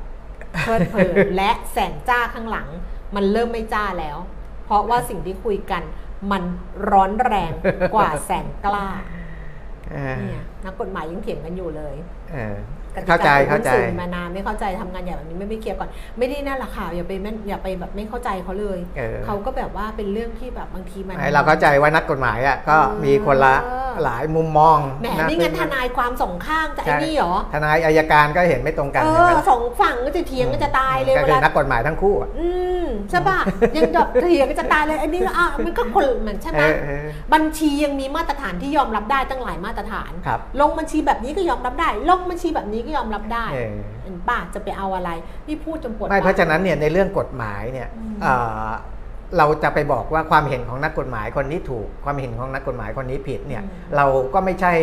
[0.62, 2.68] เพลิดเพลินและแสงจ้าข้างหลัง
[3.16, 4.18] มันเริ่มไม่จ้าแล้ว
[4.66, 5.84] เพราะว่าสิ่งที่คุยกัน
[6.32, 6.44] มัน
[6.92, 7.52] ร้อนแรง
[7.94, 8.88] กว่าแสงกล้า
[9.92, 11.96] เออเนี่ยนักกฎหมายยังเถียงกันอยู่เลย
[12.34, 12.56] เออ
[12.96, 23.56] กติกเข้าใจของเข้าใจสื่อมานานไม่เข้าใจทำงานอย่างแบบนี้ไม่ไม่เคลียร์ก่อน ไม่ได้นั่นแหละค่ะอย่าไปแม่นอย่าไปแบบไม่เข้าใจเขาเลยเออเขาก็แบบว่าเป็นเรื่องที่แบบบางทีมันไอ้เราเข้าใจว่านักกฎหมายอะก็เออมีคนละ
[24.04, 32.50] หลายมุมมองแหมะนี่งั้นทนายความสองข้างจะไอ้ใช่นี่เหรอทนายอายการก็เห็นไม่ตรงกันเอเห็นไหอมสองฝั่งก็จะเถียงก็จะตายเลยก็เวคือลานักกฎหมายทั้งคู่อะอื
[32.84, 33.40] มใช่ป่ะ
[33.78, 45.10] ยังแบบเถียงก็จะตายเลยอันนี้อะมันก็คนเหมือนใช่ไหมเออเออบัญชียังมีมาตรฐานที่ยอมรับได้ตั้งหลายมาตรฐานครับลงบัญชีแบบนี้ก็ยอมรับได้ลงบัญชีแบบนี้ก็ยอมรับได้เออเห็นป่ะจะไปเอาอะไร
[45.48, 48.16] นี่พูดจนปวดไม่ปกเพราะฉะนั้นเนี่ยในเรื่องกฎหมายเนี่ยอืม
[49.28, 53.63] เอ่อเราจะไปบอกว่าความเห็นของนักกฎหมายคนนี้ถูก ความเห็นของนักกฎหมายคนนี้ผิดเนี่ย
[53.96, 54.74] เราก็ไม่ใช่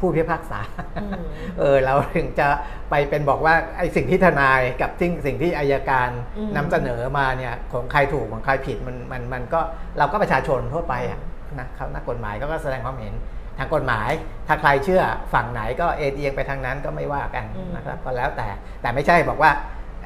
[0.00, 0.60] ผู้พิพากษา
[1.02, 1.12] อืม
[1.58, 2.46] เออเราถึงจะ
[2.90, 9.60] ไปเป็นบอกว่าไอ้สิ่งที่ทนายกับสิ่งสิ่งที่อายการอืมนำเสนอมาเนี่ยของใครถูกของใครผิดมันมันมันก็
[9.98, 11.20] เราก็ประชาชนทั่วไปอะ
[11.58, 13.14] นะครับนักกฎหมายก็ก็แสดงความเห็น
[13.58, 14.10] ทางกฎหมาย
[14.48, 18.48] ถ้าใครเชื่อฝั่งไหนก็เอ็นเอียงไปทางนั้นก็ไม่ว่ากันอืมนะครับก็แล้วแต่
[18.82, 19.50] แต่ไม่ใช่บอกว่า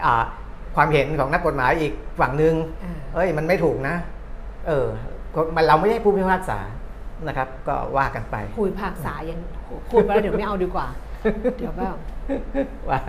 [0.05, 0.25] อ่า
[0.79, 3.95] ความเห็นของนักกฎหมายอีกฝั่งหนึ่งอ่าเอ้ย มันไม่ถูกนะ
[4.69, 4.87] เออ
[5.57, 6.59] มันเราไม่ใช่ผู้พิพากษา
[7.27, 9.39] นะครับ ก็ว่ากันไปคุยภาคษายัง
[9.91, 10.87] พูดไปแล้วเดี๋ยวไม่เอาดีกว่า
[11.59, 11.97] เดี๋ยวแบบ
[12.91, 13.01] ว่า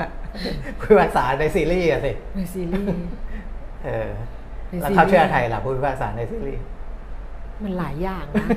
[0.82, 2.98] ผู้พิพากษาในซีรีส์อะสิในซีรีส์
[3.86, 4.10] เออ
[4.70, 6.64] ในแล้วซีรีส์เขาเชื่อใครล่ะผู้พิพากษาในซีรีส์
[7.64, 8.48] มันหลายอย่างนะ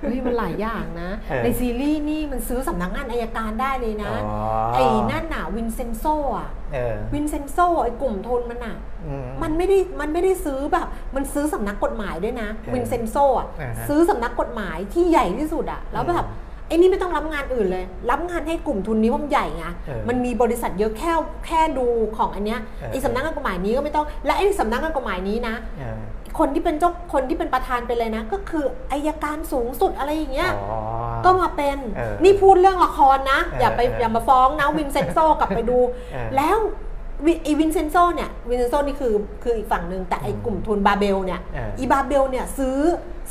[0.00, 4.36] เฮ้ยมันหลายอย่างนะเออในซีรีส์นี่มันซื้อสำนักงานอัยการได้เลยนะอ๋อ
[4.74, 6.04] ไอ้นั่นน่ะวินเซนโซ
[6.38, 16.26] อะเออวินเซนโซไอ้กลุ่มทุนมันอะอืมมันไม่ได้มันไม่ได้ซื้อแบบ มันซื้อสำนักกฎหมายด้วยนะเออวินเซนโซอะอ่าฮะซื้อสำนักกฎหมายที่ใหญ่ที่สุดอะ แล้วแบบ
[16.72, 21.12] อืมไอ้นี่ไม่ต้องรับงานอื่นเลย รับงานให้กลุ่มทุนนี้เพราะมันใหญ่ไงเออมันมีบริษัทเยอะแค่
[21.46, 25.98] แค่ดูของอันเนี้ยเออไอ้สำนักงานกฎหมายนี้ก็ไม่ต้อง และไอ้สำนักงานกฎหมายนี้นะเออ
[26.38, 30.78] คนที่เป็นเจ้าคนที่เป็นประธานไปเลยนะ ก็คืออัยการสูงสุดอะไรอย่างเงี้ยอ๋อ
[31.24, 35.78] ก็มาเป็นเออนี่พูดเรื่องละครนะเอออย่าไปเอออย่ามาฟ้องนะวินเซนโซกลับไปดู
[36.12, 36.58] เออแล้ว
[37.26, 42.78] วิไอวินเซนโซเนี่ยวินเซนโซนี่คือคืออีกฝั่งหนึ่งแต่ไอ้กลุ่มทุนบาเบลเนี่ยเอออีบาเบลเนี่ยซื้อ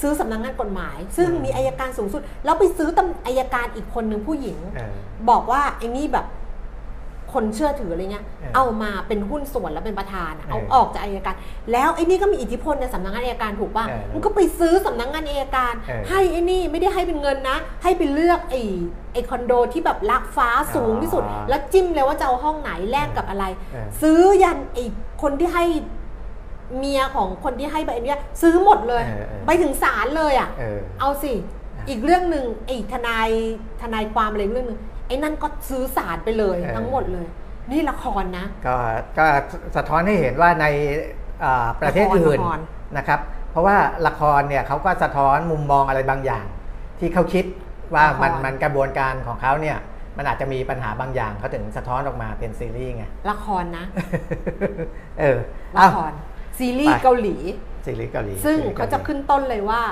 [0.02, 4.92] ซื้อสำนักงานกฎหมาย ซึ่งอืมมีอัยการสูงสุด แล้วไปซื้อตัวอัยการอีกคนหนึ่งผู้หญิงเออ
[5.30, 6.28] บอกว่าไอ้นี่แบบ
[7.38, 11.36] คนเชื่อถืออะไรเงี้ย เออเอามาเป็นหุ้นส่วนแล้วเป็นประธานอะเอาเออออกจากอัยการ
[11.72, 18.62] แล้วไอ้นี่ก็มีอิทธิพลในสำนักงานอัยการถูกป่ะเออมันก็ไปซื้อสำนักงานอัยการเออให้ไอ้นี่ไม่ได้ให้เป็นเงินนะ ให้ไปเลือกไอ้
[19.14, 24.86] ไอ้คอนโดที่แบบลักฟ้าสูงที่สุดอ๋อแล้วจิ้มเลยว่าจะเอาห้องไหนแลกกับอะไรเออซื้อยันไอ้
[25.22, 25.66] คนที่ให้
[26.78, 31.34] เมียของคนที่ให้ใบอนุญาตซื้อหมดเลยเออเออ ไปถึงศาลเลยอะ เออ เอาสิ
[31.90, 33.30] อีกเรื่องหนึ่งไอ้ทนาย
[33.82, 37.26] ทนายความอะไรเรื่องหนึ่งไอ้นั่นก็ซื้อสารไปเลยเออ ทั้งหมดเลย
[37.72, 38.76] นี่ละครนะ ก็
[39.18, 39.26] ก็
[39.76, 40.66] สะท้อนให้เห็นว่าใน
[41.44, 42.60] อ่าประเทศอื่นละคร
[42.98, 43.20] นะครับ
[43.52, 46.46] เพราะว่าละครเนี่ยเขาก็สะท้อนมุมมองอะไรบางอย่าง
[47.00, 47.46] ที่เขาคิด
[47.94, 49.78] ว่ามันละครมันกระบวนการของเขาเนี่ย
[50.18, 53.86] มันอาจจะมีปัญหาบางอย่างเขาถึงสะท้อนออกมาเป็นซีรีส์ไง ละครนะ
[55.20, 55.38] เออ
[55.76, 56.14] ละเอ้าคร
[56.62, 57.36] ซีรีส์ไปเกาหลี
[57.86, 59.84] ซีรีส์เกาหลี ซึ่งซีรีส์เขากหลีจะขึ้นต้นเลยว่า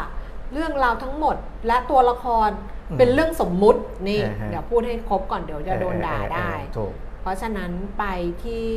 [0.54, 1.36] เรื่องราวทั้งหมด
[1.68, 2.50] และตัวละคร
[2.90, 8.06] อืมเป็นเรื่องสมมุตินี่อ่าฮะเดี๋ยวพูดให้ครบก่อนเดี๋ยวจะโดนด่าเออเออเออได้ถูกเพราะฉะนั้นไป
[8.44, 8.70] ที่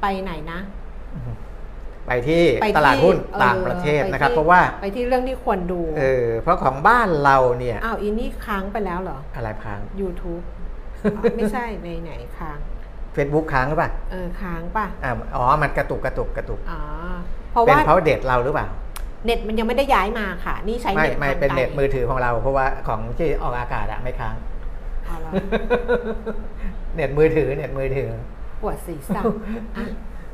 [0.00, 0.60] ไปไหนนะ
[2.06, 10.42] ไปที่ไปที่ตลาดหุ้นออต่างประเทศไปนะครับที่เพราะว่าไปที่เรื่องที่ควรดูเออเพราะของบ้านเราเนี่ยอ้าวอีนี่ค้างไปแล้วเหรอ อะไรค้าง YouTube
[11.02, 12.58] อ๋อไม่ใช่ในไหนค้าง
[13.16, 16.80] Facebook ค้างหรือเปล่าเออค้างป่ะอ่าอ๋อมันกระตุกกระตุกกระตุกอ๋อ
[17.50, 18.66] เพราะเป็นว่าเพราะเด็ดเราหรือเปล่า
[19.24, 24.34] เน็ตมันยังไม่ได้ย้ายมาค่ะ นี่ใช้ไม่เน็ตไม่ทางเป็นไกลเน็ตมือถือของเรา เพราะว่าของที่ออกอากาศอะไม่ค้าง
[25.04, 25.30] เอาละ
[26.94, 28.10] เน็ตมือถือเน็ตมือถือ
[28.62, 29.22] ปวดศีรษะ
[29.76, 29.84] อะ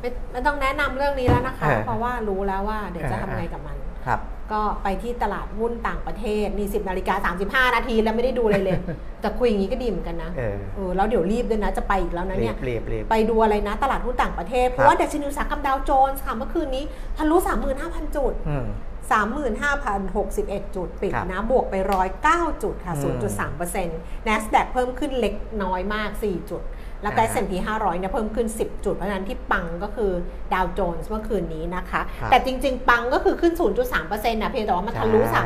[0.01, 4.21] ไม่ไม่ต้องแนะนำเรื่องนี้แล้วนะคะเออเพราะว่ารู้แล้วว่าเดี๋ยวจะเออทำไงกับมันครับ
[4.53, 7.33] ก็ไปที่ตลาดหุ้นต่างประเทศนี่10นาฬิกา
[7.67, 8.79] 35 นาทีแล้วไม่ได้ดูเลยเลย
[9.21, 16.85] แต่คุยอย่างนี้ก็ดีเหมือนกันนะเออเออแล้วเดี๋ยวรีบด้วยนะจะไปอีกแล้วนะรีเนี่บยรีบรีบไปดูอะไรนะตลาดหุ้นต่างประเทศ เพราะว่าดัชนีอุตสาหกรรมดาวโจนส์ค่ะเมื่อคืนนี้
[17.17, 17.37] ทะลุ
[17.77, 18.67] 35,000 จุดอืม
[19.11, 21.75] 35,061 จุดปิดครับนะ บวกไป
[22.21, 23.17] 109 จุดค่ะอืม
[23.61, 26.63] 0.3% NASDAQ เพิ่มขึ้นเล็กน้อยมาก 4 จุด
[27.05, 30.13] แล้วก็อ่า S&P 500เนี่ยเพิ่มขึ้น 10 จุด เพราะฉะนั้นที่ปังก็คือ
[30.55, 33.55] ดาวโจนส์เมื่อคืนนี้นะคะครับแต่จริง ๆ ปังก็คือขึ้น
[33.93, 35.41] 0.3%นะเพียงแต่ว่ามันทะลุใช่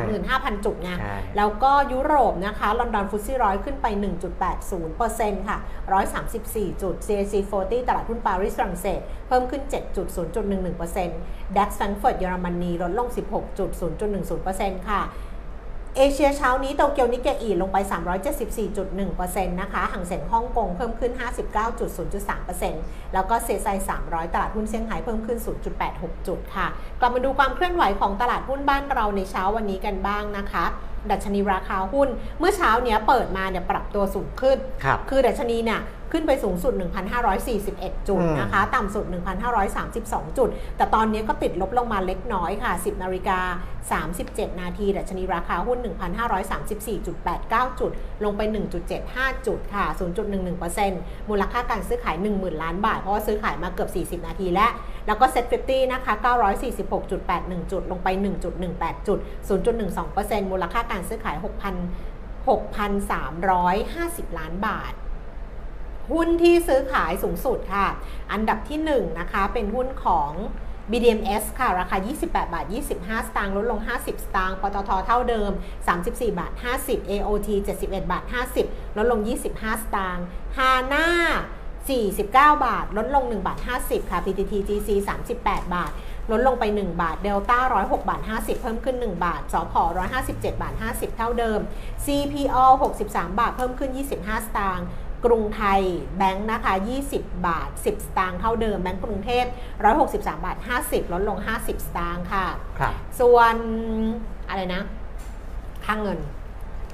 [0.54, 3.86] 35,000 จุดไงใช่แล้วก็ยุโรปนะคะลอนดอนฟุตซี่ร้อยขึ้นไป
[4.68, 5.58] 1.80%ค่ะ
[6.20, 9.62] 134 จุด CAC 40 ตลาดหุ้นปารีสฝรั่งเศส เพิ่มขึ้น
[10.44, 13.08] 7.0.11% DAX แฟรงก์เฟิร์ตเยอรมนีลดลง
[13.78, 15.00] 16.0.10%ค่ะ
[16.00, 17.76] เอเชียเช้านี้โตเกียวนิกเกอีลงไป
[18.66, 21.12] 374.1%นะคะห่างเสียงฮ่องกงเพิ่มขึ้น
[21.92, 25.38] 59.0.3%แล้วก็เซซาย300 ตลาดหุ้นเซี่ยงไฮ้เพิ่มขึ้น
[25.82, 26.66] 0.86 จุดค่ะ
[27.00, 30.64] กลับมาดูความเคลื่อนไหวของตลาดหุ้นบ้านเราในเช้าวันนี้กันบ้างนะคะ
[31.12, 35.80] ดัชนีราคาหุ้น เมื่อเช้าเนี้ยเปิดมาเนี่ยปรับตัวสูงขึ้น ครับคือดัชนีเนี่ย
[36.12, 36.72] ขึ้นไปสูงสุด
[37.40, 39.04] 1,541 จุดอืมนะคะ ต่ำสุด
[39.70, 43.40] 1,532 จุด แต่ตอนนี้ก็ติดลบลงมาเล็กน้อยค่ะ 10นาฬิกา
[44.00, 45.78] 37 นาทีดัชนีราคาหุ้น
[46.58, 47.90] 1,534.89 จุด
[48.24, 48.40] ลงไป
[48.94, 49.84] 1.75 จุดค่ะ
[50.52, 54.70] 0.11%มูลค่าการซื้อขาย 10,000 ล้านบาท เพราะว่าซื้อขายมาเกือบ 40 นาทีแล้ว
[55.08, 56.14] แล้วก็เซ็ต50นะคะ
[56.92, 58.08] 946.81 จุด ลงไป
[58.58, 59.18] 1.18 จุด
[59.48, 61.48] 0.12%มูลค่าการซื้อขาย6,000
[62.48, 64.92] 6,350 ล้านบาท
[66.12, 67.86] หุ้นที่ซื้อขายสูงสุดค่ะ
[68.32, 70.30] อันดับที่1นะคะเป็นหุ้นของ
[70.90, 72.64] BDMs ค่ะ ราคา 28 บาท
[72.98, 75.50] 25 สตางค์ลดลง 50 สตางค์ ปตทเท่าเดิม
[75.96, 77.48] 34 บาท 50 AOT
[77.82, 78.24] 71 บาท
[78.60, 80.24] 50 ลดลง 25 สตางค์
[80.56, 81.08] HANA
[81.96, 84.88] 49 บาท ลดลง 1 บาท 50 ค่ะ PTT GC
[85.30, 85.92] 38 บาท
[86.30, 89.74] ลดลงไป 1 บาท เดลต้า 106 บาท 50 เพิ่มขึ้น 1 บาทสพ
[90.18, 91.60] 157 บาท 50 เท่าเดิม
[92.04, 92.64] CPO
[93.02, 94.86] 63 บาท เพิ่มขึ้น 25 สตางค์
[95.24, 95.80] กรุงไทย
[96.16, 96.74] แบงค์นะคะ
[97.10, 99.44] 20 บาท 10 สตางค์เท่าเดิม แบงค์กรุงเทพ
[99.94, 102.46] 163 บาท 50 ลดลง 50 สตางค์ค่ะ
[102.78, 103.54] ครับส่วน
[104.48, 104.82] อะไรนะ
[105.86, 106.18] ค่างเงิน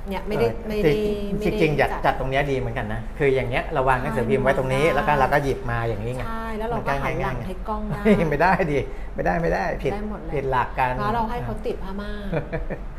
[0.09, 0.93] เนี่ยไม่ได้ไม่ได้
[1.39, 8.79] ไม่จได้ริงๆอยากจัจัดดตรงเนี้ยดีเหมือนกันนะ คืออย่างเงี้ยเราวางหนังสือใช่พิมพ์ไว้ตรงนี้ได้แล้วก็เราก็หยิบมาอย่างนี้ไงใช่แล้วเราก็มันหันหลังง่ายๆให้กล้องได้ไม่ได้ดิ
[9.15, 12.27] ไม่ได้ไม่ได้ผิดได้หมดเลยผิดหลักการแล้วเราให้เขาติดผ้าม่าน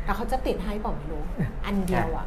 [0.04, 1.22] แต่เขาจะติดให้เปล่าไม่รู้
[1.66, 2.26] อันเดียวอะ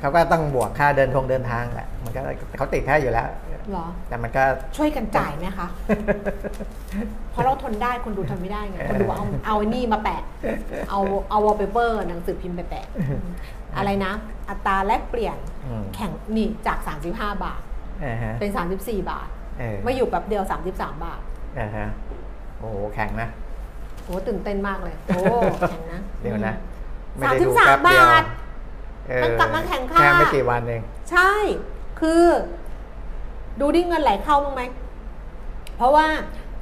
[0.00, 2.20] เขาก็ต้องบวกค่าเดินทงเดินทางแหละมันก็
[2.58, 3.26] เขาติดแค่อยู่แล้ว
[3.70, 4.44] เหรอแต่มันก็
[4.76, 5.66] ช่วยกันจ่ายไหมคะ
[7.32, 10.22] เพราะเราทนได้คนดูทนไม่ได้ไงคนดูเอาเอาไอ้นี่มาแปะ
[10.90, 12.86] เอาเอาวอลเปเปอร์หนังสือพิมพ์ไปแปะ
[13.76, 14.12] อะไรนะ
[14.48, 16.78] อัตราแลกเปลี่ยนอืมแข็งนี่จาก
[17.10, 17.60] 35 บาท
[18.04, 21.20] อ่าฮะเป็น 34 บาทเออมาอยู่แบบเดียว 33 บาท
[21.58, 21.86] อ่าฮะ
[22.58, 23.28] โอ้โหแข็งนะ
[24.04, 25.20] โอ้ตื่นเต้นมากเลยโอ้
[25.68, 26.54] แข่งนะเดี๋ยวนะ
[27.14, 28.24] อืมไม่ได้ดูสามสิบสามแป๊เดียวบาท
[29.08, 31.32] เออมันกลับมาแข่งค่าแค่ไม่กี่วันเอง ใช่
[32.00, 32.24] คือ
[33.60, 34.62] ดูดิเงินไหลเข้ามั้างไหม
[35.76, 36.06] เพราะว่า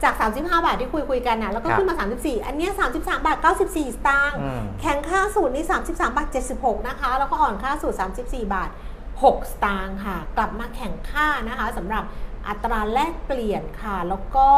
[0.03, 8.71] จาก 35 บาทที่คุยคุยๆกันนะแล้วก็ครับขึ้นมา 34 อันเนี้ย33 บาท 94 สตางค์อืมแข่งค่าสูตรนี่ 33 บาท 76 นะคะ แล้วก็อ่อนค่าสูตร 34 บาท
[9.13, 12.05] 6 สตางค์ค่ะ กลับมาแข่งค่านะคะสำหรับ
[12.49, 14.49] อัตราแลกเปลี่ยนค่ะ แล้วก็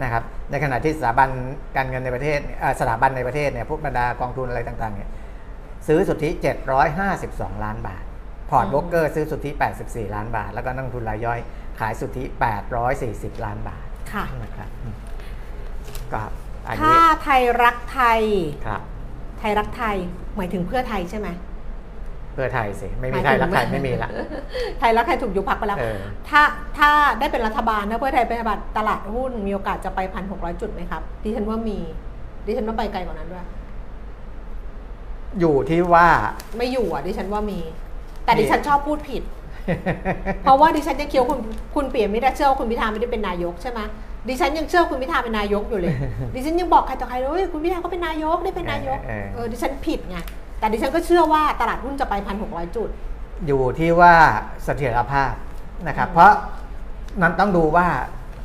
[0.01, 1.29] นะครับในขณะที่สถาบัน
[1.75, 5.09] การเงินในประเทศเอ่อสถาบันในประเทศเนี่ยพวกบรรดากองทุนอะไรต่างๆเนี่ย
[5.87, 6.29] ซื้อสุทธิ
[6.97, 8.03] 752 ล้านบาท
[8.49, 9.51] พอร์ตอืมโบรกเกอร์ซื้อสุทธิ
[9.83, 11.39] 84 ล้านบาท แล้วก็นักลงทุนรายย่อย
[11.79, 12.23] ขายสุทธิ
[12.83, 14.95] 840 ล้านบาทค่ะนะครับอืม
[16.13, 16.21] ก็
[16.65, 18.21] อันถ้านี้ไทยรักไทย
[18.67, 18.81] ครับ
[19.39, 19.95] ไทยรักไทย
[20.35, 21.27] หมายถึงเพื่อไทยใช่ไหม
[22.33, 24.09] เพื่อไทยสิ ไม่มีหไทมายยถึงรักไทยไม่มีละ
[24.79, 26.41] ไทยรักไทยถูกยุบพักไปแล้วเออถ้า
[26.77, 26.89] ถ้า
[27.19, 31.79] ได้เป็นรัฐบาลถ้าเพื่อไทยเป็นรัฐบาลตลาดหุ้นมีโอกาสจะไปพันหกร้อยจุดไหมครับ ดิฉันว่ามี
[32.45, 33.45] ดิฉันว่าไปไกลกว่านั้นด้วย
[35.39, 36.07] อยู่ที่ว่า
[36.57, 37.59] ไม่อยู่อะ ดิฉันว่ามี
[38.25, 39.23] แต่มีดิฉันชอบพูดผิด
[40.41, 41.39] เพราะว่าดิฉันยังเคี้ยวคุณ
[41.75, 43.79] คุณเปลี่ยนไม่ได้เชื่อว่าคุณพิธาไม่ได้เป็นนายกใช่ไหม
[44.29, 45.93] ดิฉันยังเชื่อคุณพิธาเป็นนายกอยู่เลย
[46.35, 50.17] ดิฉันยังบอกใครต่อใครเลยเฮ้ยคุณพิธาก็เป็นนายกได้เป็นนายก เออเออเออดิฉันผิดไง
[50.59, 52.89] แต่ดิฉันก็เชื่อว่าตลาดหุ้นจะไปพันหกร้อยจุด
[53.47, 54.13] อยู่ที่ว่า
[54.63, 55.31] เสถียรภาพ
[55.87, 56.31] นะครับอืมเพราะ
[57.21, 57.87] นั้นต้องดูว่า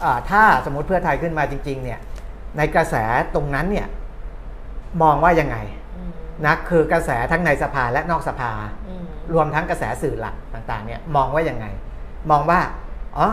[0.05, 2.00] อ่าถ้าสมมติเพื่อไทยขึ้นมาจริง ๆ เนี่ย
[2.57, 2.94] ในกระแส
[3.35, 3.87] ตรงนั้นเนี่ย
[5.03, 5.57] มองว่ายังไง
[5.96, 6.11] อืม
[6.46, 8.53] นะคือกระแสทั้งในสภาและนอกสภา
[8.88, 11.66] อืมรวมทั้งกระแสสื่อหลักต่าง ๆ เนี่ยมองว่ายังไง
[12.31, 12.61] มองว่า
[13.18, 13.29] อ๋อ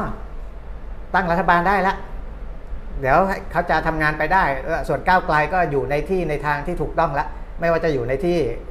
[1.13, 1.97] ตั้งรัฐบาลได้แล้ว
[2.99, 3.17] เดี๋ยว
[3.51, 7.27] เขาจะทำงานไปได้เออส่วนก้าวไกลก็อยู่ในที่ในทางที่ถูกต้องแล้ว
[7.59, 8.70] ไม่ว่าจะอยู่ในที่อ่า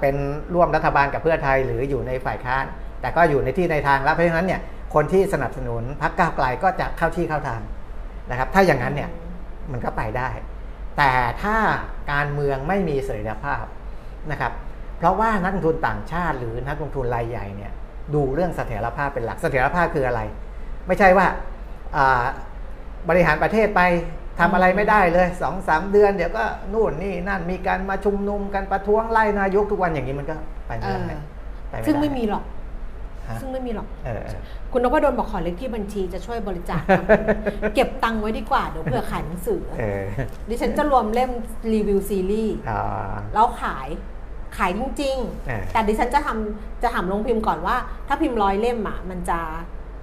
[0.00, 0.14] เป็น
[0.54, 2.64] ร่วมรัฐบาลกับเพื่อไทยหรืออยู่ในฝ่ายค้าน
[3.00, 4.60] แต่ก็อยู่ในที่ในทางแล้วเพราะฉะนั้นเนี่ย
[4.94, 7.60] คนที่สนับสนุนพรรคก้าวไกลก็จะเข้าที่เข้าทาง
[8.30, 9.10] นะครับ ถ้าอย่างนั้นเนี่ย
[9.72, 10.30] มันก็ไปได้
[10.98, 11.56] แต่ถ้า
[12.12, 13.64] การเมืองไม่มีเสรีภาพ
[14.30, 14.52] นะครับ
[14.98, 17.72] เพราะว่านักลงทุนต่างชาติ หรือนักลงทุนรายใหญ่เนี่ย
[18.14, 20.20] ดูเรื่องเสถียรภาพเป็นหลักเสถียรภาพคืออะไร
[20.86, 21.26] ไม่ใช่ว่า
[21.96, 22.24] อ่า
[23.08, 23.80] บริหารประเทศไป
[24.40, 31.16] ทำอะไรไม่ได้เลยสองสามเดือนเดี๋ยวก็นู่นนี่นั่นมีการมาชุมนุมกันประท้วงไล่นายกทุกวันอย่างนี้มันก็ไปเอไม่ได้
[31.70, 32.44] อปด้ซึ่งไม่มีหรอก
[33.28, 34.38] ฮะซึ่งไม่มีหรอกเออเออ
[34.72, 36.82] คุณนพดลบอกขอเลขที่บัญชีจะช่วยบริจาค
[37.74, 40.04] เก็บตังค์ไว้ดีกว่าเดี๋ยวเผื่อขายหนังสือเออ
[40.48, 41.30] ดิฉันจะรวมเล่ม
[41.72, 43.88] รีวิวซีรีส์อ่าแล้วขาย
[44.56, 45.16] ขายจริง
[45.46, 47.76] เออๆแต่ดิฉันจะทำจะถามลงพิมพ์ก่อนว่า
[48.08, 49.38] ถ้าพิมพ์ร้อยเล่มอะมันจะ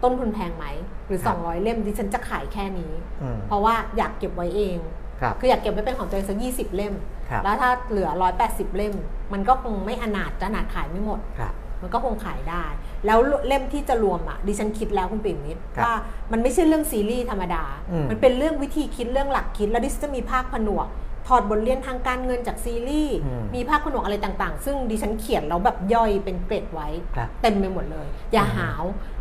[0.03, 0.65] ต้นทุนแพงไหม
[1.07, 4.77] หรือ 200 เล่มดิฉันจะขายแค่นี้อืมเพราะว่าอยากเก็บไว้เอง
[5.21, 6.93] ครับคืออยากเก็บไว้เป็นของตัวเองสักยี่สิบเล่ม
[7.29, 8.09] ครับแล้วถ้าเหลือ
[8.43, 8.95] 180 เล่ม
[9.33, 12.65] มันก็คงไม่อนาถจะอนาถขายไม่หมดครับมันก็คงขายได้
[13.05, 15.95] แล้วเล่มที่จะรวมอะดิฉันคิดแล้วคุณปิ่มมิตรครับว่า
[16.31, 20.87] มันไม่ใช่เรื่องซีรีส์ธรรมดาอืมมันเป็นเรื่องวิธีคิดเรื่องหลักคิด แล้วดิฉันจะมีภาคผนวก
[21.27, 29.20] ถอดบทเรียนทางการเงินจากซีรีส์อืมมีภาคผนวกอะไรต่างๆ ซึ่งดิฉันเขียนแล้วแบบย่อยเป็นเกรดไว้ครับเต็มไปหมดเลย อย่าหาวอื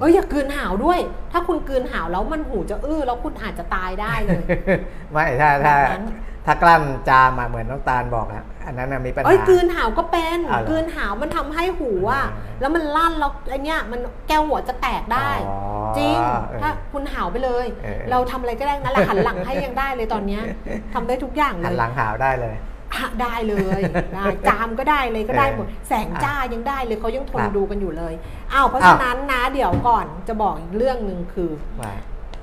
[0.00, 0.98] เอ้ยอย่ากลืนหาวด้วย
[1.32, 4.42] ถ้าคุณกลืนหาวแล้วมันหูจะอื้อแล้วคุณอาจจะตายได้เลย
[5.12, 6.06] ไม่ถ้าถ้าแบบนั้น
[6.46, 15.58] ถ้ากลั้นจามอะเหมือนน้องตาลบอกอะอันนั้นน่ะมีปัญหาเอ้ยกลืนหาวก็เป็นเอาเหรอกลืนหาวมันทำให้หูอะอ่าแล้วมันลั่นแล้วไอเนี้ยมันแก้วหัวจะแตกได้อ๋อ
[15.98, 20.42] จริงเออถ้าคุณหาวไปเลยเออเราทำอะไรก็ได้นั่นแหละหันหลังให้ยังได้เลยตอนเนี้ย
[20.94, 22.54] ทำได้ทุกอย่างเลหันยหลังหาวได้เลย
[22.96, 23.80] อะได้เลย
[24.14, 28.14] ได้จามก็ได้เลยก็ได้หมดแสงจ้ายังได้เลยเขายังทนครับดูกันอยู่เลย
[28.52, 31.92] อ้าวเพราะอ้าวฉะนั้นนะเดี๋ยวก่อนจะบอกอีกเรื่องหนึ่งคือว่า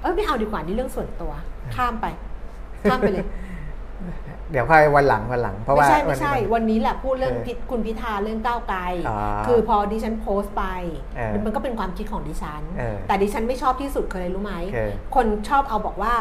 [0.01, 1.31] เอ้ยไม่เอาดีกว่านี่เรื่องส่วนตัว
[1.75, 2.05] ข้ามไป
[2.83, 3.25] ข้ามไปเลย
[4.51, 10.63] เดี๋ยวค่อยวันหลังวันหลังเพราะไม่ว่าใช่ไม่ใช่วันนี้วันนี้แหละพูดเรื่องเออพิคุณพิธาเรื่องก้าวไกลอ๋อคือพอดิฉันโพสต์ไป
[11.15, 16.13] เออมันก็เป็นความคิดของดิฉันเออแต่ดิฉันไม่ชอบที่สุดเคยรู้ไหมคือคนชอบเอาบอกว่า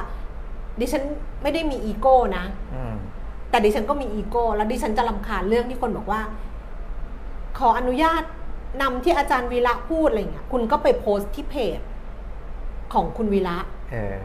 [0.80, 1.02] ดิฉัน
[1.42, 2.94] ไม่ได้มีอีโก้นะอืม
[3.50, 6.20] แต่ดิฉันก็มีอีโก้แล้วดิฉันจะรำคาญเรื่องที่คนบอกว่า
[7.58, 8.22] ขออนุญาต
[8.82, 11.80] นำที่อาจารย์วีระพูดอะไรเงี้ยคุณก็ไปโพสต์ที่เพจ
[12.92, 13.58] ของคุณวีระ
[13.90, 14.16] เออ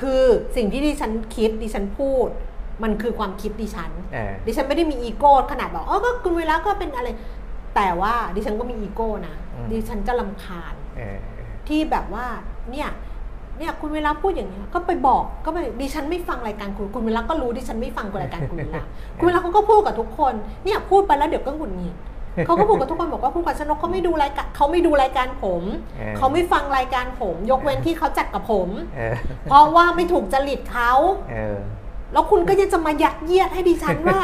[0.00, 0.24] คือ
[0.56, 2.28] สิ่งที่ดิฉันคิดดิฉันพูด
[2.82, 7.08] มันคือความคิดดิฉันเออดิฉันไม่ได้มีอีโก้ขนาดบอกเออก็คุณวีระก็เป็นอะไร
[7.76, 11.18] แต่ว่าดิฉันก็มีอีโก้นะอืมดิฉันจะรำคาญเออ
[11.68, 12.26] ที่แบบว่า
[12.70, 12.88] เนี่ย
[13.58, 18.82] เนี่ยคุณเวลาพูดอย่างนี้ยก็ไปบอกก็ไปดิฉันไม่ฟังรายการคุณคุณเวลาก็รู้ดิฉันไม่ฟังรายการคุณเวลา
[19.18, 21.96] คุณเวลาเขาก็พูดกับทุกคนเนี่ยพูดไปแล้วเดี๋ยวก็หงุดหงิด
[22.46, 25.62] เขาก็พูดกับทุกคนบอกว่าคุณขวัญชนกเขาไม่ดูรายการเขาไม่ดูรายการผม
[25.98, 30.92] เออเขาไม่ฟังรายการผม ยกเว้นที่เขาจัดกับผมเออเพราะว่าไม่ถูกจริตเขา
[31.30, 31.58] เออ
[32.12, 34.20] แล้วคุณก็ยังจะมายัดเยียดให้ดิฉันว่า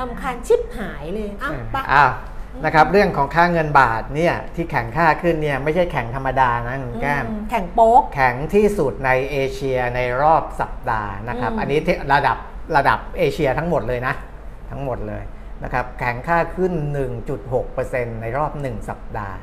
[0.00, 2.10] ลำคาญชิบหายเลยอ้าวไปะอ้าว
[2.64, 12.38] นะครับเรื่องของค่าเงินบาทเนี่ยที่แข็งค่าขึ้นเนี่ยไม่ใช่แข็งธรรมดานะคุณแก้มอืมแข่งโป๊ก แข็งที่สุดในเอเชียในรอบสัปดาห์นะครับอืมอันนี้ที่ระดับ
[12.76, 14.14] ระดับเอเชียทั้งหมดเลยนะ
[14.70, 15.22] ทั้งหมดเลย
[15.64, 16.72] นะครับแข็งค่าขึ้น
[17.46, 19.36] 1.6%ในรอบ 1 สัปดาห์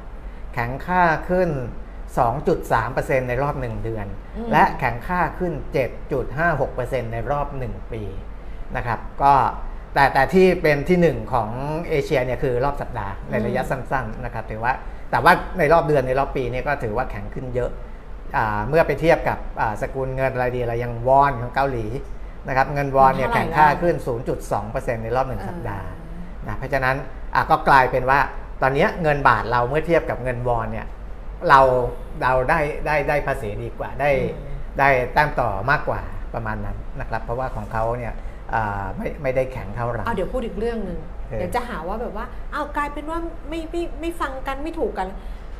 [0.54, 1.50] แข็งค่าขึ้น
[2.19, 4.06] 2.3%ในรอบ 1 เดือน
[4.38, 5.54] อืมและแข็งค่าขึ้น
[6.33, 8.04] 7.56%ในรอบ 1 ปี
[8.75, 9.33] นะครับก็
[9.94, 11.50] แต่แต่ที่เป็นที่หนึ่งของ
[11.89, 14.73] เอเชียเนี่ยคือรอบสัปดาห์ในระยะสั้นๆนะครับถือว่า
[15.12, 17.71] แต่ว่าในรอบเดือนในรอบปีเนี่ยก็ถือว่าแข็งขึ้นเยอะ
[18.37, 21.85] อ่าเมื่อไปเทียบกับอ่าสกุลเงินอะไรดีอะไรอยังวอนของเกาหลี
[22.48, 23.96] นะครับเงินวอนเนี่ยเท่าไหร่แข่งค่าแล้วขึ้น
[24.50, 25.89] 0.2%ในรอบหนึ่งเออสัปดาห์
[26.48, 26.96] นะเพราะฉะนั้น
[27.35, 28.19] อะก็กลายเป็นว่า
[28.62, 30.87] ตอนเนี้ยเงินบาทเราเมื่อเทียบกับเงินวอนเนี่ย
[31.50, 31.60] เรา
[32.21, 36.02] เราได้ได้ได้ภาษีดีกว่าได้อืมได้แต้มต่อมากกว่า
[36.33, 38.17] ประมาณนั้นนะครับ เพราะว่าของเขาเนี่ยอ่า
[38.97, 40.99] ไม่ไม่ได้แข็งเท่าเราเอาเดี๋ยวพูดอีกเรื่องหนึ่ง
[41.29, 45.08] เออเดี๋ยวจะหาว่าแบบว่าเอาวกลายเป็นว่าไม่ไม่ไม่ฟังกันไม่ถูกกัน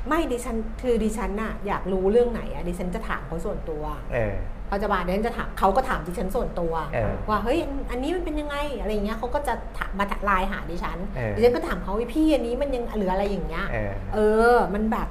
[0.10, 3.84] ไม่ดิฉันคือดิฉันน่ะอยากรู้เรื่องไหนอะดิฉันจะถามเขาส่วนตัว
[4.14, 4.36] เออ
[4.68, 14.18] เขาจะมาดิฉันจะถามเขาก็ถามดิฉันส่วนตัวเออว่าเฮ้ยอันอันนี้มันเป็นยังไงอะไรอย่างเงี้ยเขาก็จะถามมาไลน์หาดิฉันเออดิฉันก็ถามเขาว่าพี่อันนี้มันยังหรืออะไรอย่างเงี้ยเออเอ
[14.56, 15.08] อมันแบบ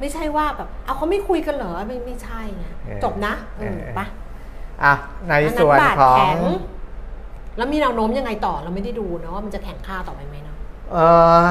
[0.00, 4.06] ไม่ใช่ว่าแบบเอาเขาไม่คุยกันเหรอไม่ไม่ใช่ไงเออจบนะเออเออไปะ
[4.84, 4.94] อะ
[5.26, 6.36] ในอันนั้นส่วนบาทของ
[7.54, 10.56] แข็งแล้วมีแนวโน้มยังไงต่อเราไม่ได้ดูนะว่ามันจะแข็งค่าต่อไปไหมเนาะ
[10.92, 10.96] เอ
[11.46, 11.48] อ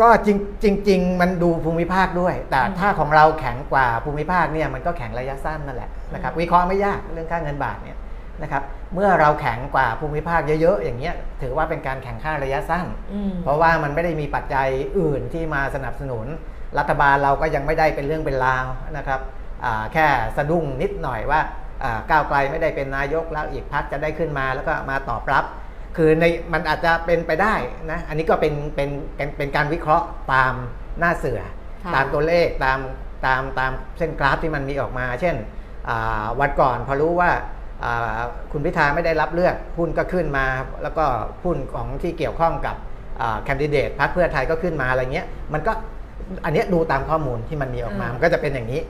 [0.00, 0.34] ก็จริ
[0.74, 7.98] งจริงๆมันดูภูมิภาคด้วย แต่อืมถ้าของเราแข็งกว่าภูมิภาคเนี่ยมันก็แข็งระยะสั้นนั่นแหละนะครับอืมวิเคราะห์ไม่ยากเรื่องค่าเงินบาทเนี่ย
[8.42, 8.62] นะครับ
[8.94, 14.68] เมื่อเราแข็งกว่าภูมิภาคเยอะๆ อย่างเงี้ยถือว่าเป็นการแข่งค่าระยะสั้นอืมเพราะว่ามันไม่ได้มีปัจจัย
[14.98, 16.26] อื่นที่มาสนับสนุน
[16.78, 18.66] รัฐบาลเราก็ยังไม่ได้เป็นเรื่องเป็นราว
[18.96, 19.20] นะครับ
[19.64, 20.06] อ่าแค่
[20.36, 21.67] สะดุ้งนิดหน่อยว่าอ่า
[22.10, 25.44] ก้าวไกลไม่ได้เป็นนายกแล้วอีกพักจะได้ขึ้นมาแล้วก็มาตอบรับ
[25.96, 27.54] คือในมันอาจจะเป็นไปได้
[27.90, 30.54] นะอันนี้ก็เป็นเป็นเป็นเป็นการวิเคราะห์ตาม
[30.98, 31.40] หน้าเสือ
[31.84, 32.78] ค่ะตามตัวเลขตาม
[33.26, 35.36] ตามตามเส้นกราฟที่มันมีออกมา เช่น
[35.88, 37.30] อ่าวันก่อนพอรู้ว่า
[37.84, 38.18] อ่า
[38.52, 40.46] คุณพิธาไม่ได้รับเลือกหุ้นก็ขึ้นมา
[40.82, 41.04] แล้วก็
[41.44, 42.76] หุ้นของที่เกี่ยวข้องกับ
[43.44, 45.72] แคนดิเดตพรรคเพื่อไทยก็ขึ้นมาอะไรเงี้ยมันก็
[46.44, 48.88] อันเนี้ยดูตามข้อมูลที่มันมีออกมาอ่ามัมันก็จะเป็นอย่างนี้อะ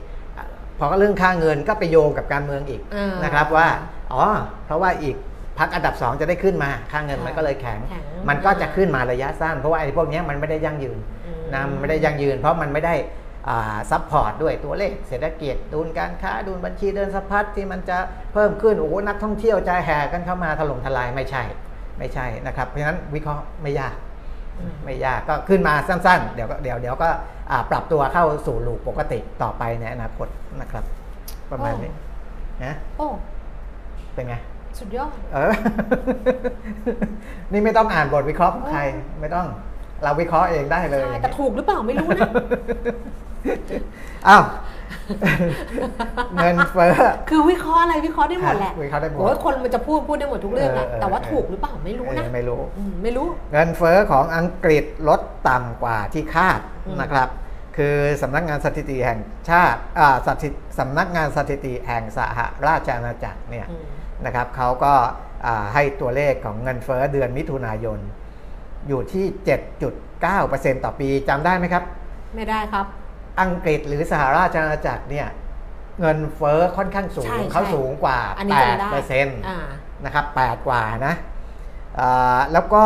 [0.79, 3.67] พอเรื่องค่าเงินก็ไปโยงกับการเมืองอีกอ่านนะครับว่า
[4.13, 4.23] อ๋อ
[4.65, 5.15] เพราะว่าอีก
[5.59, 12.95] พรรคอันดับสองจะได้ขึ้นมาค่าเงินค่ะมันก็เลยแข็งแข็ง มันก็จะขึ้นมาระยะสั้น เพราะว่าไอ้พวกเนี้ยมันไม่ได้ยั่งยืนอืมนะมันไม่ได้ยั่งยืน เพราะมันไม่ได้
[13.91, 17.97] support ด้วยตัวเลขเศรษฐกิจดุลการค้าดุลบัญชีเดินสะพัดที่มันจะ
[18.33, 21.43] เพิ่มขึ้นโอ้โหนักท่องเที่ยวจะแห่กันเข้ามาถล่มทลายไม่ใช่
[21.99, 24.08] ไม่ใช่นะครับ เพราะฉะนั้นวิเคราะห์ไม่ยากอืม
[24.83, 27.09] ไม่ยากก็ขึ้นมาสั้น ๆ เดี๋ยวก็เดี๋ยวเดี๋ยวก็
[27.51, 30.27] อ่าปรับตัวเข้าสู่ลูปปกติต่อไปในอนาคต
[30.61, 30.83] นะครับ
[31.51, 31.91] ประมาณนี้
[32.63, 33.07] นะโอ้
[34.13, 34.35] เป็นไง
[34.79, 35.53] สุดยอดเออ
[37.51, 38.81] นี่ไม่ต้องอ่านบทวิเคราะห์ของใคร
[39.21, 39.47] ไม่ต้อง
[40.03, 42.29] เราวิเคราะห์เองได้เลยใช่แต่ถูกหรือเปล่าไม่รู้นะ
[44.27, 44.43] อ้าว
[46.35, 46.93] เงินเฟ้อ
[47.29, 57.29] คือวิเคราะห์อะไรวิเคราะห์ได้หมดแหละวิเคราะห์ได้หมดโอ้ยคนมันจะพูดพูดได้หมดทุกเรื่องอะเออเออแต่ว่าเออถูกหรือเปล่าไม่รู้นะเออไม่รู้อืมไม่รู้ เงินเฟ้อของอังกฤษลดต่ำกว่าที่คาดอืมนะครับ
[57.77, 63.85] คือสำนักงานสถิติแห่งชาติอ่าสถิตสำนักงานสถิติแห่งสหราชอาณาจักรเนี่ยอืม
[64.25, 64.93] นะครับเขาก็
[65.45, 67.99] อ่าให้ตัวเลขของเงินเฟ้อเดือนมิถุนายน
[68.87, 69.25] อยู่ที่
[70.05, 71.83] 7.9%ต่อปีจำได้ไหมครับ
[72.35, 72.85] ไม่ได้ครับ
[73.41, 75.27] อังกฤษหรือสหราชอาณาจักรเนี่ย
[75.99, 79.59] เงินเฟ้อค่อนข้างสูงใช่ใช่เขาสูงกว่าอันนี้จำได้8เปอร์เซ็นต์อ่า
[80.05, 81.13] นะครับ8กว่านะ
[81.99, 82.83] อ่าแล้วก็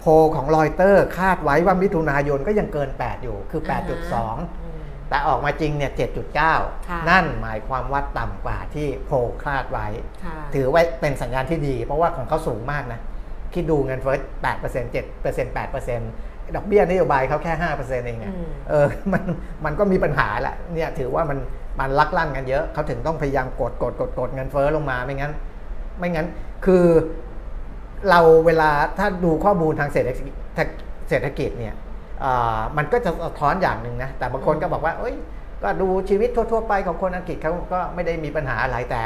[0.00, 6.58] โพลของรอยเตอร์คาดไว้ว่ามิถุนายนก็ยังเกิน 8 อยู่คืออ่าฮะ8.2อืมแต่ออกมาจริงเนี่ยค่ะ
[7.02, 9.86] 7.9 นั่นหมายความว่าต่ำกว่าที่โพลคาดไว้
[10.24, 13.00] ค่ะถือว่าเป็นสัญญาณที่ดี เพราะว่าของเขาสูงมากนะ
[13.54, 14.16] คิดดูเงินเฟ้อ
[14.56, 19.22] 8% 7% 8% ดอกเบี้ยนโยบายเขาแค่5%เองอะอืมเออมัน
[19.64, 21.38] มันก็มีปัญหาแหละเนี่ยถือว่ามัน
[21.80, 25.32] มันลักลั่นกันเยอะเขาถึงต้องพยายามกดกดกดกดเงินเฟ้อลงมาไม่งั้น
[25.98, 26.26] ไม่งั้น
[26.64, 26.84] คือ
[28.10, 30.34] เราเวลาถ้าดูข้อมูลทางเศรษฐกิจ
[31.08, 31.74] เศรษฐกิจเนี่ย
[32.24, 35.14] อ่ามันก็จะสะท้อนอย่างหนึ่งนะแต่บางคนก็บอกว่าเอ้ย
[35.62, 39.02] ก็ดูชีวิตทั่ว ๆ ไปของคนอังกฤษเขาก็ไม่ได้มีปัญหาอะไรแต่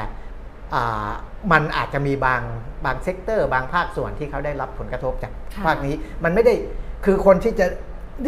[0.74, 1.10] อ่า
[1.52, 2.42] มันอาจจะมีบาง
[2.84, 6.54] บาง sector บางภาคส่วนที่เขาได้รับผลกระทบจากค่ะภาคนี้มันไม่ได้
[7.04, 7.66] คือคนที่จะ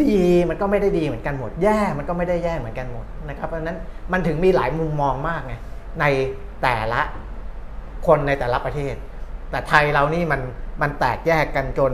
[0.01, 0.15] ดี
[0.49, 3.77] มันก็ไม่ได้ดีเหมือนกันหมด แย่มันก็ไม่ได้แย่เหมือนกันหมดนะครับเพราะฉะนั้น
[4.11, 5.53] มันถึงมีหลายมุมมองมากไง
[5.99, 6.05] ใน
[6.63, 7.01] แต่ละ
[8.07, 8.95] คนในแต่ละประเทศ
[9.51, 10.41] แต่ไทยเรานี่มัน
[10.81, 11.91] มันแตกแยกกันจน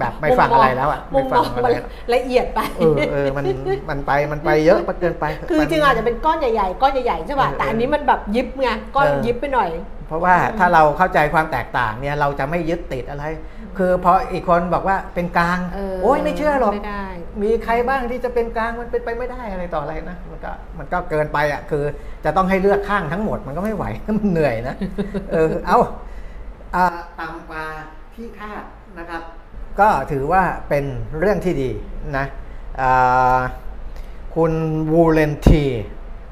[0.00, 3.44] แบบไม่ฟังอะไรแล้วอะมุไม่มฟัมองอะมัไรนแล้วละเอียดไปเออเออมัน
[3.90, 9.70] มันไปมันไปเยอะเกินไป คือจริงๆอาจจะเป็นก้อนใหญ่ๆก้อนใหญ่ๆใช่ป่ะเออแต่อันนี้มันแบบยิบไงก้อนเออยิบไปหน่อย
[10.08, 13.24] เพราะว่าถ้าเราเข้าใจความแตกต่างเนี่ยเราจะไม่ยึดติดอะไร
[13.78, 17.06] คือพออีกคนบอกว่าเป็นกลางเออโอ้ยไม่เชื่อหรอกไม่ได้
[17.42, 21.84] มีใครบ้างที่จะเป็นกลางมันเป็นไปไม่ได้อะไรต่ออะไรนะมันก็มันก็เกินไปอะคือ
[22.24, 23.84] จะต้องให้เลือกข้างทั้งหมดมันก็ไม่ไหว
[24.18, 24.74] มันเหนื่อยนะ
[25.32, 25.78] เออเอา
[26.74, 26.84] อ่า
[27.20, 27.64] ต่ำกว่า
[28.14, 28.62] ที่คาด
[28.98, 29.22] นะครับ
[29.80, 30.84] ก็ถือว่าเป็น
[31.18, 31.70] เรื่องที่ดี
[32.16, 32.26] นะ
[32.80, 33.38] อ่า
[34.34, 34.52] คุณ
[34.92, 35.64] วูเลนที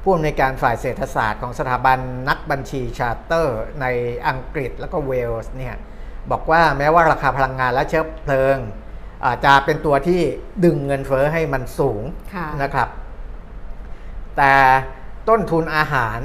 [0.03, 1.97] ผู้อำนวยการฝ่ายเศรษฐศาสตร์ของสถาบัน
[2.29, 3.85] นักบัญชีชาร์เตอร์ใน
[4.27, 5.75] อังกฤษแล้วก็เวลส์เนี่ย
[6.31, 8.57] บอกว่าแม้ว่าราคาพลังงานและเชื้อเพลิง
[9.25, 10.21] อาจจะเป็นตัวที่
[10.65, 12.01] ดึงเงินเฟอ้อให้มันสูง
[12.35, 12.89] ค่ะนะครับ
[14.37, 14.53] แต่
[15.29, 16.19] ต้นทุนอาหาร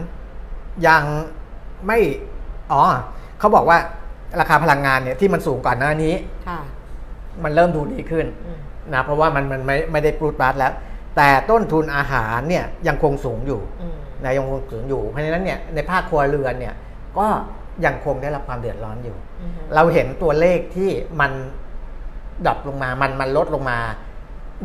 [0.89, 1.03] ยัง
[1.87, 1.99] ไม่
[2.73, 2.83] อ๋อ
[3.39, 3.79] เขาบอกว่า
[4.41, 6.15] ราคาพลังงานเนี่ยที่มันสูงก่อนหน้านี้
[6.49, 6.61] ค่ะ
[7.45, 8.59] มันเริ่มดูดีขึ้นอืม
[8.93, 10.73] นะเพราะว่ามันมันไม่ไม่ได้ปรูดปราดแล้ว
[11.17, 16.75] แต่ต้นทุนอาหารเนี่ยยังคงสูงอยู่อืมนะยังคงสูงอยู่เพราะฉะนั้นเนี่ยในภาคครัวเรือนเนี่ย
[17.19, 17.27] ก็
[17.85, 20.91] ยังคงได้รับความเดือดร้อนอยู่อืมเราเห็นตัวเลขที่
[21.21, 21.33] มัน
[22.47, 23.79] ดรอปลงมา มันมันลดลงมา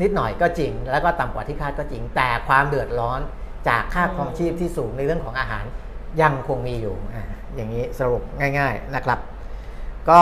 [0.02, 3.20] นิดหน่อยก็จริง แล้วก็ต่ำกว่าที่คาดก็จริง แต่ความเดือดร้อน
[3.68, 5.64] จากค่าครองชีพที่สูงในเรื่องของอาหาร
[6.22, 7.24] ยังคงมีอยู่อ่า
[7.56, 8.24] อย่างนี้สรุป
[8.58, 9.20] ง่าย ๆนะครับ
[10.10, 10.22] ก็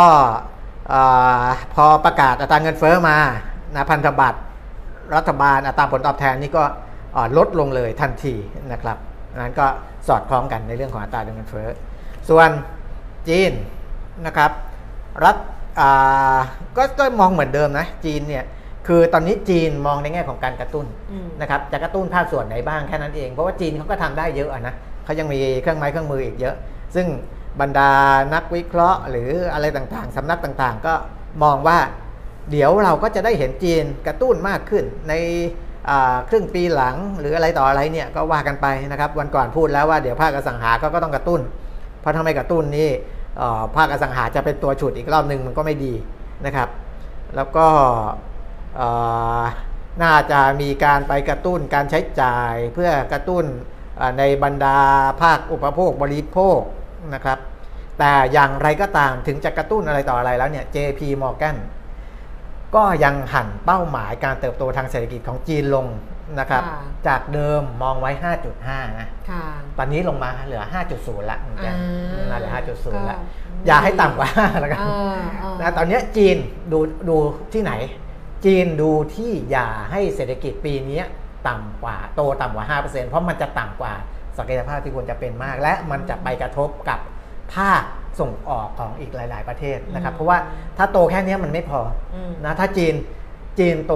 [0.89, 1.01] เอ่
[1.43, 3.17] อพอประกาศอัตราเงินเฟ้อมา
[3.75, 4.39] นะพันธบัตร
[5.15, 6.63] รัฐบาลอัตราผลตอบแทนนี่ก็
[7.13, 8.35] เอ่อลดลงเลยทันที
[8.71, 8.97] นะครับ
[9.37, 9.65] นั้นก็
[10.07, 11.67] สอดคล้องกันในเรื่องของอัตราเงินเฟ้อ
[12.29, 12.49] ส่วน
[13.29, 13.51] จีน
[14.25, 14.51] นะครับ
[15.23, 15.37] รัฐ
[15.79, 16.37] อ่า
[16.77, 18.43] ก็ก็มองเหมือนเดิมนะจีนเนี่ย
[18.87, 26.55] คือตอนนี้จีนมองในแง่ของการกระตุ้นอืมนะครับจะกระตุ้นภาคส่วนไหนบ้างแค่นั้นเองเพราะว่าจีนเขาก็ทำได้เยอะอะนะเขายังมีเครื่องไม้เครื่องมืออีกเยอะ
[26.95, 27.07] ซึ่ง
[27.61, 27.91] บรรดา
[28.33, 30.93] นักวิเคราะห์ หรืออะไรต่างๆ สำนักต่างๆ ก็
[31.43, 31.79] มองว่า
[32.51, 35.13] เดี๋ยวเราก็จะได้เห็นจีนกระตุ้นมากขึ้นใน
[35.89, 41.41] อ่าครึ่งปีหลังหรืออะไรต่ออะไรเนี่ยก็ว่ากันไปนะครับ วันก่อนพูดแล้วว่าเดี๋ยวภาคอสังหาก็ก็ต้องกระตุ้น
[42.03, 42.89] เพราะถ้าไม่กระตุ้นนี่
[43.75, 45.93] ภาคอสังหาจะเป็นตัวฉุดอีกรอบหนึ่งมันก็ไม่ดี
[46.45, 46.69] นะครับ
[47.35, 47.67] แล้วก็
[50.03, 53.45] น่าจะมีการไปกระตุ้นการใช้จ่ายเพื่อกระตุ้น
[54.17, 54.77] ในบรรดา
[55.21, 56.61] ภาคอุปโภคบริโภค
[57.13, 57.39] นะครับ
[57.99, 61.57] แต่อย่างไรก็ตามถึงจะกระตุ้นอะไรต่ออะไรแล้วเนี่ย JP Morgan
[62.75, 65.85] ก็ยังหันเป้าหมายการเติบโตทางเศรษฐกิจของจีนลง
[66.39, 68.11] นะครับค่ะจากเดิมมองไว้
[68.55, 69.43] 5.5นะค่ะ
[69.77, 70.63] ตอนนี้ลงมาเหลือ
[70.95, 71.75] 5.0 ละเหมือนกัน
[72.11, 76.37] อ่าน่าเหลือ 5.0 ละก็อย่าให้ต่ำกว่า5แล้วกันเออเออนะตอนเนี้ยจีน
[76.71, 77.17] ดูดู
[77.53, 77.73] ที่ไหน
[78.45, 81.01] จีนดูที่อย่าให้เศรษฐกิจปีนี้
[81.47, 83.93] ต่ำกว่าโตต่ำกว่า 5%เพราะมันจะต่ำกว่า
[84.37, 86.99] ศักยภาพที่ควรจะเป็นมาก และมันจะไปกระทบกับ
[87.55, 87.83] ภาค
[88.19, 90.37] ส่งออกของอีกหลาย ๆ ประเทศนะครับ เพราะว่า
[90.77, 91.81] ถ้าโตแค่เนี้ยมันไม่พอ
[92.15, 92.93] อืมนะถ้าจีน
[93.59, 93.93] จีนโต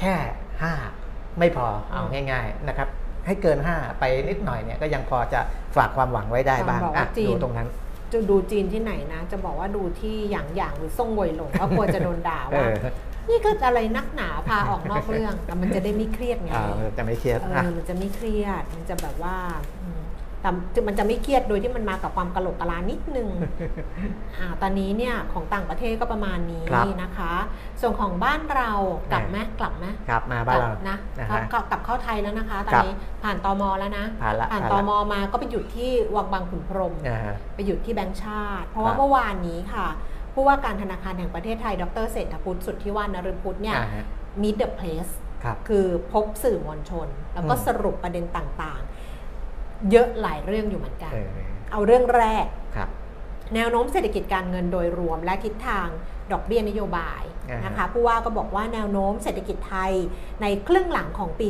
[0.00, 0.14] แค่
[0.62, 1.07] 5
[1.38, 2.88] ไม่พอเอาง่ายๆนะครับ
[3.26, 5.40] ให้เกิน 5 ไปนิดหน่อยเนี่ยก็ยังพอจะ
[5.76, 7.68] ฝากความหวังไว้ได้บ้างบอกว่าอะจีนดูตรงนั้น
[8.12, 12.86] จะดูจีนที่ไหนนะ จะบอกว่าดูที่หยางหยางหรือซ่งเวยหลงก็กลัวจะโดนด่าเอว่าอ
[13.28, 16.66] นี่ก็อะไรนักหนาพาออกนอกเรื่องแต่มันจะได้ไม่เครียดไงอ่า
[16.96, 19.36] จะไม่เครียดเออะอมันจะไม่เครียดมันจะแบบว่า
[19.77, 19.77] อืม
[20.40, 20.50] แต่
[20.86, 23.28] มันจะไม่เครียดโดยที่มันมากับความกระโหลกกะลานิดนึง
[24.38, 27.32] อ่าตอนนี้เนี่ยของต่างประเทศก็ประมาณนี้ครับนะคะ
[27.80, 28.70] ส่วนของบ้านเรา
[29.12, 39.86] กลับไหมกลับไหมครับมาบ้านเรากลันะนะกลัฮะบกลับกลับเข้าไทยแล้วนะคะ ตอนครับนี้ผ่านตมแล้วนะ ผ่านละผ่านผ่านตละมมาก็ไปหยุดที่วังบางขุนพรหมอ่าฮะไปหยุดที่แบงก์ชาติ เพราะครัว่าบเมื่อวานนี้ค่ะ
[40.34, 44.04] ผู้ว่าการธนาคารแห่งประเทศไทย ดรเศรษฐพุทธสุทธิวานนฤพุทธเนี่ยอ่าฮะ
[44.42, 45.12] meet the place
[45.44, 48.97] ครับคือพบสื่อมวลชน แล้วก็อืมสรุปประเด็นต่างๆ
[49.90, 51.28] เยอะหลายเรื่องอยู่เหมือนกัน เออ
[51.72, 52.88] เอาเรื่องแรกครับ
[53.54, 55.88] แนวโน้มเศรษฐกิจการเงินโดยรวมและทิศทาง
[56.32, 59.92] ดอกเบี้ยนโยบายอ่าฮะ นะคะผู้ว่าก็บอกว่าแนวโน้มเศรษฐกิจไทย
[60.42, 61.48] ในครึ่งหลังของปี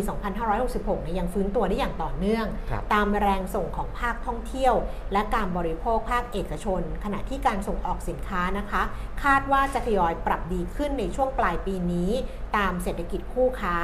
[0.50, 4.74] 2566เนี่ยยังฟื้นตัวได้อย่างต่อเนื่องครับตามแรงส่งของภาคท่องเที่ยว
[5.12, 8.82] และการบริโภคภาคเอกชน ขณะที่การส่งออกสินค้านะคะ
[9.22, 12.10] คาดว่าจะทยอยปรับดีขึ้นในช่วงปลายปีนี้
[12.56, 13.76] ตามเศรษฐกิจคู่ค้า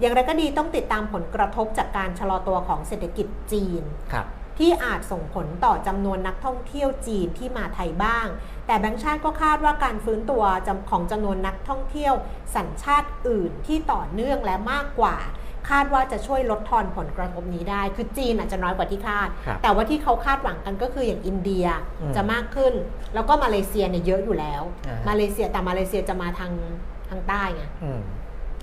[0.00, 4.26] อย่างไรก็ดีต้องติดตามผลกระทบจากการชะลอตัวของเศรษฐกิจจีนครับ
[4.58, 8.26] ที่อาจส่งผลต่อจำนวนนักท่องเที่ยวจีนที่มาไทยบ้าง
[8.66, 12.14] แต่แบงก์ชาติก็คาดว่าการฟื้นตัวจำของจำนวนนักท่องเที่ยว
[12.56, 15.16] สัญชาติอื่นที่ต่อเนื่องและมากกว่า
[15.70, 21.66] คาดว่าจะช่วยลดทอนผลกระทบนี้ได้ คือจีนอาจจะน้อยกว่าที่คาดครับแต่ว่าที่เขาคาดหวังกันก็คืออย่างอินเดีย
[22.00, 22.74] อืมจะมากขึ้น
[23.14, 26.52] แล้วก็มาเลเซียเนี่ยเยอะอยู่แล้วอ่าฮะมาเลเซียแต่มาเลเซียจะมาทาง
[27.10, 27.90] ทางใต้ไงอื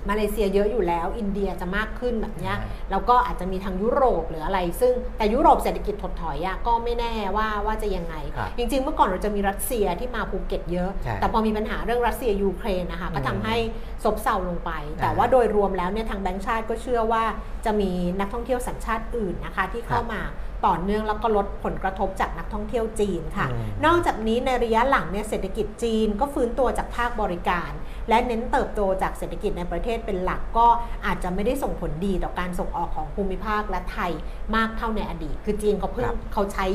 [0.08, 13.56] มมาเลเซียเยอะอยู่แล้ว อินเดียจะมากขึ้นแบบเนี้ยอ่าแล้วก็อาจจะมีทางยุโรปหรืออะไร ซึ่งแต่ยุโรปเศรษฐกิจถดถอยอะก็ไม่แน่ว่าว่าจะยังไงครับจริง ๆ เมื่อก่อนเราจะมีรัสเซียที่มาภูเก็ตเยอะใช่แต่พอมีปัญหาเรื่องรัสเซียยูเครนนะคะก็อืมทำให้
[14.04, 17.24] ซบเซาลงไป แต่อ่าว่าโดยรวมแล้วเนี่ยทางแบงก์ชาติก็เชื่อว่า
[17.64, 17.90] จะมี
[18.20, 20.22] นักท่องเที่ยวสัญชาติอื่นนะคะที่เข้าครับมา
[20.66, 27.70] ต่อเนื่องแล้วก็ลดผลกระทบจากนักท่องเที่ยวจีนค่ะอืมนอกจากนี้ในระยะหลังเนี่ยเศรษฐกิจจีนก็ฟื้นตัวจากภาคบริการ
[28.08, 30.66] และเน้นเติบโตจากเศรษฐกิจในประเทศเป็นหลักก็
[31.06, 34.10] อาจจะไม่ได้ส่งผลดีต่อการส่งออกของภูมิภาคและไทย
[34.56, 36.66] มากเท่าในอดีต คือจีนเขาเพิ่งครับเขาใช้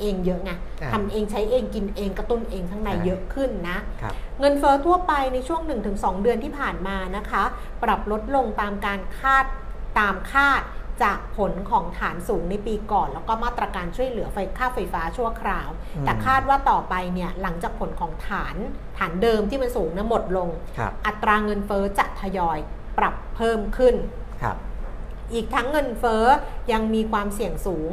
[0.00, 5.60] เองเยอะไงอ่าทำเองใช้เองกินเองกระตุ้นเองข้างในใช่เยอะขึ้นนะครับเงินเฟอ้อทั่วไปในช่วง
[5.92, 7.42] 1-2 เดือนที่ผ่านมานะคะ
[7.82, 9.44] ปรับลดลงตามการคาด
[9.98, 10.62] ตามคาด
[11.04, 18.56] จากผลของฐานสูงในปีก่อน แล้วก็มาตรการช่วยเหลือไฟค่าไฟฟ้าชั่วคราวอืมแต่คาดว่าต่อไปเนี่ยหลังจากผลของฐาน
[18.98, 20.48] ฐานเดิมที่มันสูงนะหมดลง
[20.78, 22.58] ครับอัตราเงินเฟอ้อจะทยอย
[22.98, 23.94] ปรับเพิ่มขึ้น
[24.42, 24.56] ครับ
[25.34, 26.24] อีกทั้งเงินเฟ้อ
[26.72, 27.90] ยังมีความเสี่ยงสูง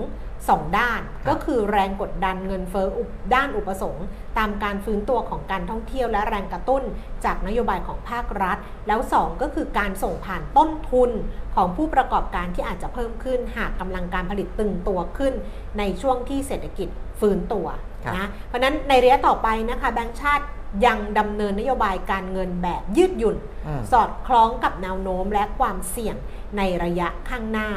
[0.47, 4.05] 2 ด้านก็คือแรงกดดันเงินเฟ้ออุปด้านอุปสงค์
[4.37, 6.83] ตามการฟื้นตัวของการท่องเที่ยวและแรงกระตุ้น
[7.25, 11.11] จากนโยบายของภาครัฐ แล้ว 2 ก็คือการส่งผ่านต้นทุน
[11.55, 15.33] ของผู้ประกอบการที่อาจจะเพิ่มขึ้น หากกำลังการผลิตตึงตัวขึ้น
[15.77, 17.67] ในช่วงที่เศรษฐกิจฟื้นตัว
[18.05, 20.45] ครับนะเพราะฉะนั้นในระยะต่อไปนะคะแบงก์ชาติ
[20.85, 23.37] ยังดำเนินนโยบายการเงินแบบยืดหยุ่น
[23.67, 26.15] อืมสอดคล้องกับแนวโน้มและความเสี่ยง
[26.57, 27.69] ในระยะข้างหน้า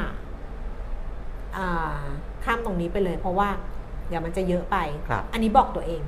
[1.56, 2.02] อ่า
[2.44, 3.48] ข้ามตรงนี้ไปเลย เพราะว่า
[4.08, 4.76] เดี๋ยวมันจะเยอะไป
[5.08, 6.02] ครับอันนี้บอกตัวเอง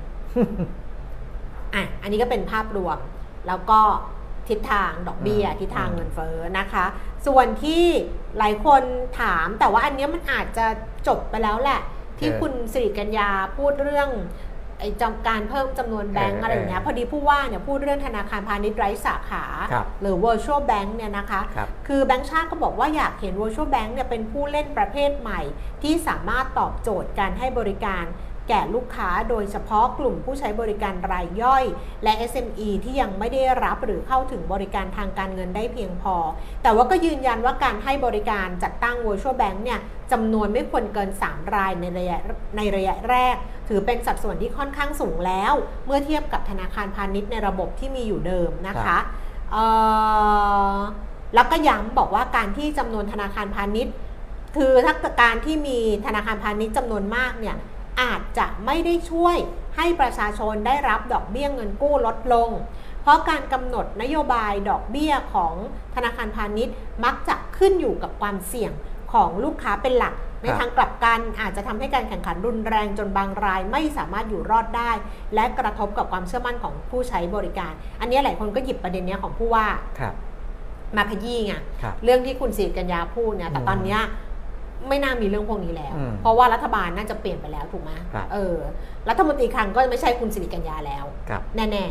[1.75, 2.97] อะ อันนี้ก็เป็นภาพรวม
[3.47, 3.79] แล้วก็
[4.49, 6.85] ทิศทางดอกเบี้ยอืมทิศทางอืมเงินเฟ้อนะคะ
[7.27, 7.85] ส่วนที่
[8.37, 8.83] หลายคน
[9.19, 10.65] ถามแต่ว่าอันเนี้ยมันอาจจะ
[11.07, 11.81] จบไปแล้วแหละ
[12.19, 14.09] ที่คุณสิริกัญญาพูดเรื่อง
[14.79, 25.41] ไอ้จำการเพิ่มจำนวนแบงก์อะไรอย่างเงี้ยพอดีผู้ว่าเนี่ยพูดเรื่องธนาคารพาณิชย์ไร้สาขาครับหรือ virtual bank เนี่ยนะคะครับคือแบงก์ชาติก็บอกว่าอยากเห็น virtual bank เนี่ยเป็นผู้เล่นประเภทใหม่
[25.83, 28.05] ที่สามารถตอบโจทย์การให้บริการ
[28.49, 31.63] แก่ลูกค้าโดยเฉพาะกลุ่มผู้ใช้บริการรายย่อย
[32.03, 36.15] และ SME ที่ยังไม่ได้รับหรือเข้าถึงบริการทางการเงินได้เพียงพอ
[36.63, 39.79] แต่ว่าก็ยืนยันว่าการให้บริการจัดตั้ง virtual bank เนี่ย
[40.11, 42.19] จำนวนไม่ควรเกิน 3 รายในระยะ
[42.57, 43.35] ในระยะแรก
[43.67, 45.53] ถือเป็นสัดส่วนที่ค่อนข้างสูงแล้ว
[45.85, 48.97] เมื่อเทียบกับธนาคารพาณิชย์ในระบบที่มีอยู่เดิมนะคะ
[49.51, 49.65] เอ่
[50.75, 50.77] อ
[51.35, 53.93] แล้วก็ย้ำบอกว่าการที่จำนวนธนาคารพาณิชย์
[54.55, 57.55] คือถ้าการที่มีธนาคารพาณิชย์จำนวนมากเนี่ย
[58.01, 59.37] อาจจะไม่ได้ช่วย
[59.75, 62.49] ให้ประชาชนได้รับดอกเบี้ยเงินกู้ลดลง
[63.01, 65.53] เพราะการกำหนดนโยบายดอกเบี้ยของ
[65.95, 66.73] ธนาคารพาณิชย์
[67.05, 68.71] มักจะขึ้นอยู่กับความเสี่ยง
[69.15, 70.13] ของลูกค้าเป็นหลัก
[70.43, 74.91] ในทางกลับกันอาจจะทำให้การแข่งขันรุนแรงจนบางรายไม่สามารถอยู่รอดได้
[75.35, 79.67] และกระทบกับความเชื่อมั่นของผู้ใช้บริการ อันนี้หลายคนก็หยิบประเด็นเนี้ยของผู้ว่า
[79.99, 80.13] ครับ
[80.97, 84.01] มาขยี้ไงครับเรื่องที่คุณศิริกัญญาพูดเนี่ยแต่อืมตอนเนี้ย
[84.87, 88.55] ไม่น่ามีเรื่องพวกนี้แล้วอืมเพราะว่ารัฐบาลน่าจะเปลี่ยนไปแล้วถูกไหมครับเออ
[89.09, 91.85] รัฐมนตรีคลังก็ไม่ใช่คุณศิริกัญญาแล้วครับแน่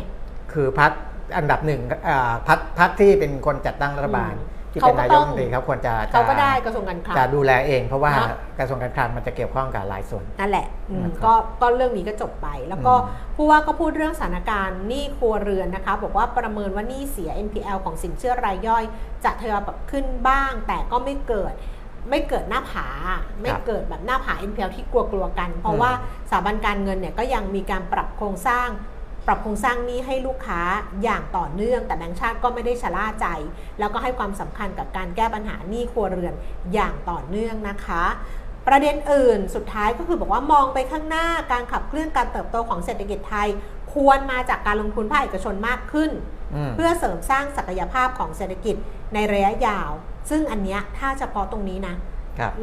[0.53, 0.91] คือพัก
[1.37, 18.83] อันดับหนึ่งอ่าพักพักที่เป็นคนจัดตั้งรัฐบาลอืม ที่เขาเป็นก็นายต้กองรัฐมนตรีเขาควรจะๆเขาก็จะได้กระทรวงการคลังจะดูแลเอง เพราะว่าเนอะกระทรวงการคลังมันจะเกี่ยวข้องกับหลายส่วนนั่นแหละอืมนะครับก็ก็เรื่องนี้ก็จบไป แล้วก็อืมผู้ว่าก็พูดเรื่องสถานการณ์หนี้ครัวเรือนนะคะ บอกว่าประเมินว่าหนี้เสีย NPL ของสินเชื่อรายย่อย
[19.23, 21.53] จะทยอยปรับขึ้นบ้าง แต่ก็ไม่เกิด
[22.09, 22.87] ไม่เกิดหน้าผา
[23.41, 25.91] ไม่เกิดแบบหน้าผา NPL ที่กลัวๆกัน เพราะว่า
[26.29, 28.67] สถาบันการเงินเนี่ยก็ยังมีการปรับโครงสร้าง
[29.27, 30.61] ปรับโครงสร้างหนี้ให้ลูกค้า
[31.03, 33.27] อย่างต่อเนื่อง แต่แบงก์ชาติก็ไม่ได้ชะล่าใจ
[33.79, 36.33] แล้วก็ให้ความสำคัญกับการแก้ปัญหาหนี้ครัวเรือน
[36.73, 38.03] อย่างต่อเนื่องนะคะ
[38.67, 43.47] ประเด็นอื่นสุดท้ายก็คือบอกว่ามองไปข้างหน้าการขับเคลื่อนการเติบโตของเศรษฐกิจไทย
[43.93, 46.11] ควรมาจากการลงทุนภาคเอกชนมากขึ้น
[46.55, 48.75] อืมเพื่อเสริมสร้างศักยภาพของเศรษฐกิจ
[49.13, 49.89] ในระยะยาว
[50.29, 52.14] ซึ่งอันเนี้ยถ้าเฉพาะตรงนี้นะครับ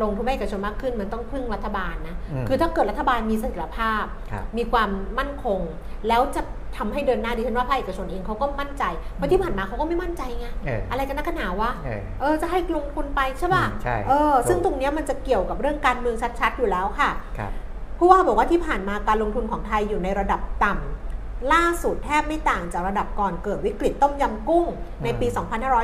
[0.02, 5.60] ลงทุนภาคเอกชนมากขึ้นมันต้องพึ่งรัฐบาลนะอืมคือถ้าเกิดรัฐบาลมีเสถียรภาพครับมีความมั่นคง
[6.08, 6.42] แล้วจะ
[6.76, 8.84] ทำให้เดินหน้าดิฉันว่าภาคเอกชนเองเขาก็มั่นใจ
[9.16, 17.52] เพราะที่ผ่านมาเขาก็ไม่มั่นใจไงเอออะไรกันนักกันหนาวะเออเออจะให้ลงทุนไปใช่ป่ะอืมใช่เออซึ่งถูกตรงเนี้ยมันจะเกี่ยวกับเรื่องการเมืองชัดๆอยู่แล้วค่ะครับ
[17.98, 21.11] ผู้ว่าบอกว่าที่ผ่านมาการลงทุนของไทยอยู่ในระดับต่ำ
[21.52, 24.66] ล่าสุดแทบไม่ต่างจากระดับก่อนเกิดวิกฤตต้มยำกุ้ง
[25.04, 25.26] ในปี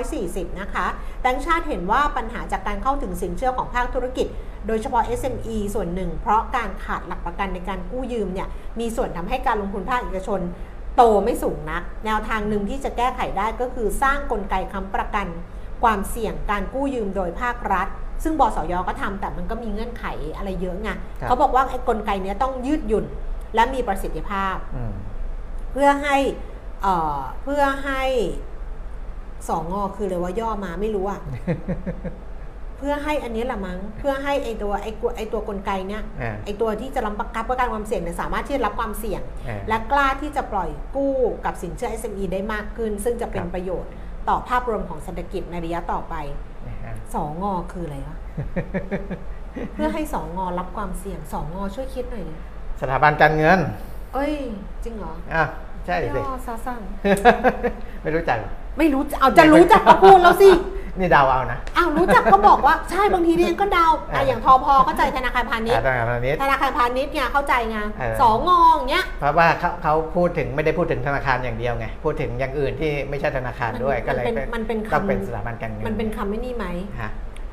[0.03, 0.87] 2540 นะคะ
[1.21, 4.27] แบงก์ชาติเห็นว่าปัญหาจากการเข้าถึงสินเชื่อของภาคธุรกิจ
[4.67, 8.49] โดยเฉพาะ SME ส่วนหนึ่ง เพราะการขาดหลักประกันในการกู้ยืมเนี่ย
[8.81, 10.41] มีส่วนทำให้การลงทุนภาคเอกชน
[10.97, 15.27] โตไม่สูงนัก แนวทางหนึ่งที่จะแก้ไขได้ก็คือสร้างกลไกค้ำประกัน
[15.83, 17.89] ความเสี่ยงการกู้ยืมโดยภาครัฐ
[18.23, 20.05] ซึ่งบสยก็ทำแต่มันก็มีเงื่อนไข
[20.37, 20.91] อะไรเยอะไง
[21.21, 23.05] ครับเขาบอกว่าไอ้กลไกเนี้ยต้องยืดหยุ่น
[23.55, 24.93] และมีประสิทธิภาพอืม
[25.73, 26.17] เพื่อให้
[26.83, 28.03] เอ่อเพื่อให้
[29.49, 31.21] สองงอคือเลยว่าย่อมาไม่รู้อะ
[32.79, 41.15] เพื่อให้อันนี้ละมั้งเพื่อให้ไอตัวไอตัวไอตัวกลไกเนี้ยอ่าไอตัวที่จะรับประกันประกันความเสี่ยงเนี่ยสามารถที่จะรับความเสี่ยงอ่าและกล้าที่จะปล่อยกู้
[41.45, 43.91] กับสินเชื่อ SME ได้มากขึ้น ซึ่งจะเป็นครับประโยชน์
[44.29, 46.15] ต่อภาพรวมของเศรษฐกิจในระยะต่อไป
[46.69, 48.17] นะฮะสองงอคืออะไรวะ
[49.75, 52.35] เพื่อให้สองงอรับความเสี่ยงสองงอช่วยคิดหน่อยดิ
[52.81, 53.59] สถาบันการเงิน
[54.15, 54.33] เอ้ย
[54.85, 55.45] จริงเหรออะ
[55.87, 56.81] ใช่สิ ย่อซะสั่ง
[58.03, 60.51] ไม่รู้จักเหรอไม่รู้จะเอาจะรู้จักก็พูดแล้วสิ
[60.99, 76.67] นี่เดาวเอานะอ้าวรู้จักก็บอกว่าใช่บางทีเนี่ยก็เดาอ่าอะอย่างทอพอเข้าใจธนาคารพาณิชอ่าย์ตรงนี้ ธนาคารพาณิชย์เนี่ยเข้าใจไงเออ สองงออย่างเงี้ย เพราะว่าเขาเขาพูดถึงไม่ได้พูดถึงธนาคารอย่างเดียวไง พูดถึงอย่างอื่นที่ไม่ใช่ธนาคารด้วยมันก็เลยมันเป็นมันเป็นต้องคำเป็นสถาบันการเงินมันเป็นคำไม่นี่ไหม
[77.01, 77.11] ฮะ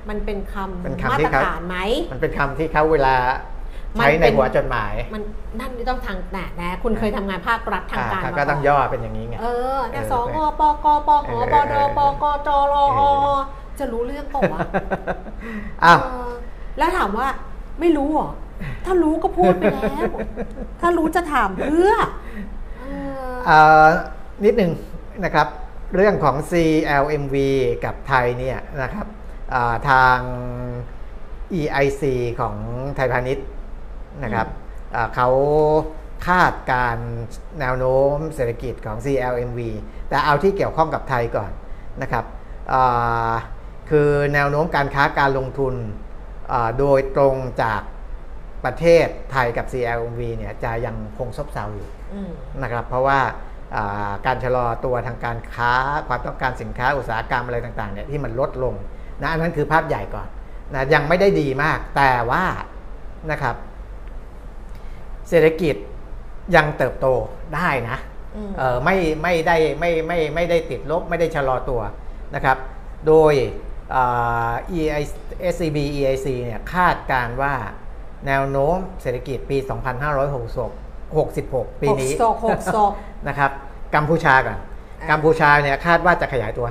[0.10, 1.78] มันเป็นคำเป็นคำมาที่ตรเขา ฐานไหม
[2.12, 3.55] มันเป็นคำที่เขาเวลามัน
[3.96, 5.24] ใช้ในเป็นหัวจดหมาย มัน
[5.60, 13.02] นั่นนี่ต้องทางแหนะนะคุณเคยทำงานภาครัฐทางการอ่มาก็ต้องนย่อเป็นอย่างนี้ไง เออเนี่ยเออสองอปกปหเออปดเออปกจรอเอ
[13.34, 13.38] อ
[13.80, 14.60] จะรู้เรื่องเปล่าวะ
[15.84, 16.32] อ้าวเออ
[16.78, 17.28] แล้วถามว่า
[17.80, 18.30] ไม่รู้เหรอ
[18.86, 20.12] ถ้ารู้ก็พูดไปแล้ว
[20.82, 21.94] ถ้ารู้จะถามเพื่อ
[22.80, 22.86] เอ
[23.30, 23.88] อเอ่อ
[24.46, 24.72] นิดหนึ่ง
[25.24, 25.48] นะครับ
[25.96, 27.36] เรื่องของ CLMV
[27.86, 29.08] กับไทยเนี่ยนะครับ
[29.54, 30.18] อ่าทาง
[31.60, 32.04] EIC
[32.40, 32.56] ของ
[32.96, 33.48] ไทยพาณิชย์
[34.24, 34.48] นะครับ
[34.96, 35.30] อ่าเขา
[36.28, 37.10] คาดการณ์
[37.60, 39.60] แนวโน้มเศรษฐกิจของ CLMV
[40.10, 41.52] แต่เอาที่เกี่ยวข้องกับไทยก่อน
[42.02, 42.26] นะครับ
[42.74, 43.34] อ่า
[43.90, 45.74] คือแนวโน้มการค้าการลงทุน
[46.52, 47.82] อ่าโดยตรงจาก
[48.66, 52.32] ประเทศไทยกับ CLMV เนี่ยจะยังคงซบเซาอยู่อืม
[52.64, 53.20] นะครับเพราะว่า
[53.76, 55.72] อ่าการชะลอตัวทางการค้า
[56.08, 58.76] ความต้องการสินค้าอุตสาหกรรมอะไรต่างๆเนี่ยที่มันลดลง
[59.22, 60.28] นะอันนั้นคือภาพใหญ่ก่อน
[60.74, 62.44] นะยังไม่ได้ดีมากแต่ว่า
[63.32, 63.56] นะครับ
[65.30, 65.76] เศรษฐกิจ
[66.56, 67.08] ยังเติบโต
[67.56, 67.98] ได้นะ
[68.36, 71.82] อืมเออไม่ไม่ได้ไม่ไม่ไม่ได้ติดลบไม่ได้ชะลอตัว
[72.36, 72.58] นะครับ
[73.08, 73.34] โดย
[73.96, 75.04] อ่า EI
[75.54, 77.54] SCB EIC เนี่ยคาดการณ์ว่า
[78.28, 79.58] แนวโน้มเศรษฐกิจปี
[80.40, 82.92] 2566 66ปีนี้หกศอกหกศอก
[83.28, 83.52] นะครับ
[83.96, 84.58] กัมพูชาก่อน
[85.02, 86.68] อ่ากัมพูชาเนี่ยคาดว่าจะขยายตัว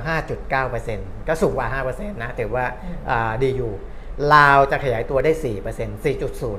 [0.61, 3.73] 5.9%ก็สูงกว่า 5%นะถือว่าอืมอ่าดีอยู่
[4.33, 6.57] ลาวจะขยายตัวได้ 4% 4.0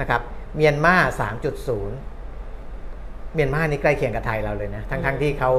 [0.00, 0.20] นะครับ
[0.56, 0.94] เมียนมา
[1.74, 5.52] 3.0 เมียนมานี่ใกล้เคียงกับไทยเราเลยนะ ทั้งๆทที่เขา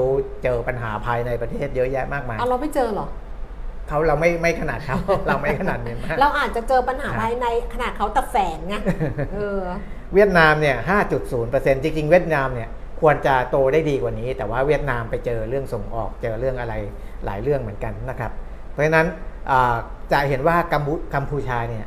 [0.44, 3.08] เจอปัญหาภายในประเทศเยอะแยะมากมายเอาเราไม่เจอเหรอ
[3.88, 8.76] เขาเราไม่ไม่ขนาดเขาเราไม่ขนาดเมียนมาเราอาจจะเจอปัญหาครับภายในขนาดเขาแต่แฝงไง
[9.34, 9.62] เออ
[10.14, 10.76] เวียดนามเนี่ย
[11.30, 12.70] 5.0%จริงๆ เวียดนามเนี่ย
[13.02, 16.74] ควรจะโตได้ดีกว่านี้ แต่ว่าเวียดนามไปเจอเรื่องส่งออกเจอเรื่องอะไร
[17.26, 18.32] หลายเรื่องเหมือนกันนะครับ
[18.72, 19.08] เพราะฉะนั้น
[19.52, 19.76] อ่า
[20.12, 21.86] จะเห็นว่ากัมพูกัมพูชาเนี่ย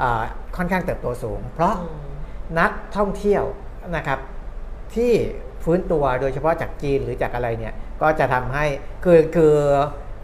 [0.00, 0.22] อ่า
[0.56, 1.74] ค่อนข้างเติบโตสูง เพราะ
[2.58, 3.44] นักท่องเที่ยว
[3.96, 4.18] นะครับ
[4.94, 5.12] ที่
[5.64, 8.64] ฟื้นตัวโดยเฉพาะจากจีนหรือจากอะไรเนี่ยก็จะทำให้
[9.04, 9.54] คือคือ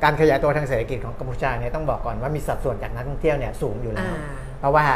[0.03, 4.21] การขยายตัวทางเศรษฐกิจของกัมพูชาเนี่ยต้องบอกก่อนว่ามีสัดส่วนจากนักท่องเที่ยวเนี่ยสูงอยู่แล้วอ่า
[4.59, 4.87] เพราะว่า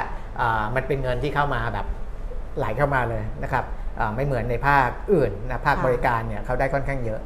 [0.41, 1.87] อ่ามันเป็นเงินที่เข้ามาแบบ
[2.59, 3.65] ไหลเข้ามาเลยนะครับ
[4.01, 7.21] อ่าไม่เหมือนในภาคอื่นนะภาคค่ะบริการเนี่ยเขาได้ค่อนข้างเยอะ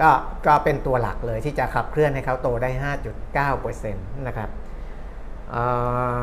[0.00, 0.10] ก็
[0.46, 2.70] ก็เป็นตัวหลักเลยที่จะขับเคลื่อนให้เขาโตได้
[3.52, 4.50] 5.9%นะครับ
[5.54, 6.18] อ่า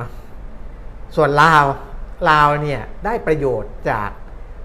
[1.15, 1.65] ส่วนลาว
[2.29, 4.09] ลาวเนี่ยได้ประโยชน์จาก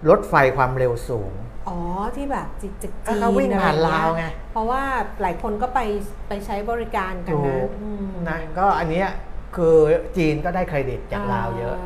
[0.08, 1.32] รถไฟความเร็วสูง
[1.68, 1.78] อ๋อ
[2.16, 4.82] ที่แบบจิกจิกอะจีนเขาวิ่งผ่านอะไรอย่ลาวไงเพราะว่า
[5.22, 5.80] หลายคนก็ไป
[6.28, 9.08] ไปใช้บริการกันถูนะกอืมนะก็อันเนี้ย
[9.56, 9.76] คือ
[10.16, 11.76] จีนก็ได้เครดิตจากลาวเยอะ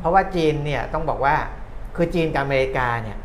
[0.00, 1.36] เพราะว่าจีนเนี่ยต้องบอกว่า
[1.96, 3.18] คือจีนกับอเมริกาเนี่ย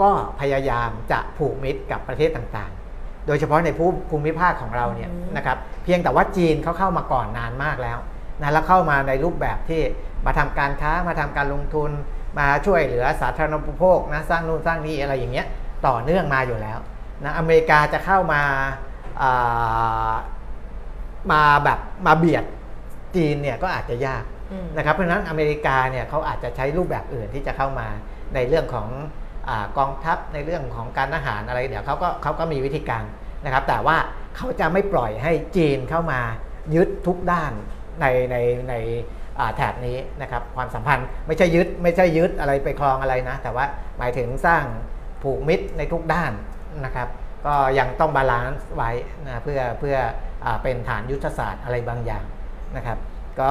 [0.00, 7.98] ก็พยายามจะผูกมิตรกับประเทศต่างๆ โดยเฉพาะในภูมิภูมิภาคของเราเนี่ยอืมนะครับเพียงแต่ว่าจีนเขาเข้ามาก่อนนานมากแล้ว
[8.42, 9.82] นะแล้วเข้ามาในรูปแบบที่
[10.26, 11.90] มาทำการค้ามาทำการลงทุน
[12.38, 15.46] มาช่วยเหลือสาธารณูปโภคนะสร้างนู่นสร้างนี่อะไรอย่างเงี้ย
[15.86, 16.78] ต่อเนื่องมาอยู่แล้ว
[17.24, 18.42] นะอเมริกาจะเข้ามา
[19.22, 20.12] อ่า
[21.32, 22.44] มาแบบมาเบียด
[23.16, 27.88] จีนเนี่ยก็อาจจะยากอืมนะครับเพราะฉะนั้นอเมริกาเนี่ยเขาอาจจะใช้รูปแบบอื่นที่จะเข้ามา
[28.34, 28.88] ในเรื่องของ
[29.48, 33.04] อากองทัพในเรื่องของการอาหารอะไรเดี๋ยวเขาก็เขาก็มีวิธีการ
[33.44, 33.96] นะครับ แต่ว่า
[34.36, 36.20] เขาจะไม่ปล่อยให้จีนเข้ามา
[36.74, 37.52] ยึดทุกด้าน
[38.00, 38.36] ในใน
[38.68, 39.23] ในอ่า
[39.56, 43.64] แถบนี้นะครับความสัมพันธ์ไม่ใช่ยึดไม่ใช่ยึดอะไรไปครองอะไรนะ แต่ว่า
[43.98, 44.64] หมายถึงสร้าง
[45.22, 46.32] ผูกมิตรในทุกด้าน
[46.84, 47.08] นะครับ
[47.46, 48.90] ก็ยังต้อง balance ไว้
[49.26, 49.96] นะเพื่อเพื่อ
[50.44, 52.24] อาเป็นฐานยุทธศาสตร์อะไรบางอย่าง
[52.76, 52.98] นะครับ
[53.40, 53.50] ก็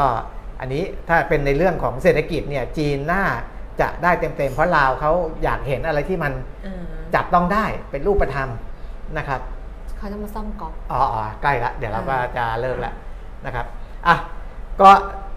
[0.60, 3.26] อันนี้ถ้าเป็นในเรื่องของเศรษฐกิจเนี่ยจีนน่า
[3.82, 5.12] จะได้เต็มๆ เพราะลาวเขา
[5.44, 6.34] อยากเห็นอะไรที่มัน
[6.66, 6.84] อ่า
[7.16, 8.50] จับต้องได้เป็นรูปธรรม
[9.18, 9.42] นะครับ
[9.98, 12.94] เขาจะมาซ่อมก๊อกอ๋ออ๋อใกล้ละเดี๋ยวเราก็อ่าจะเลิกแล้ว
[13.46, 13.66] นะครับ
[14.08, 14.16] อะ
[14.82, 14.90] ก็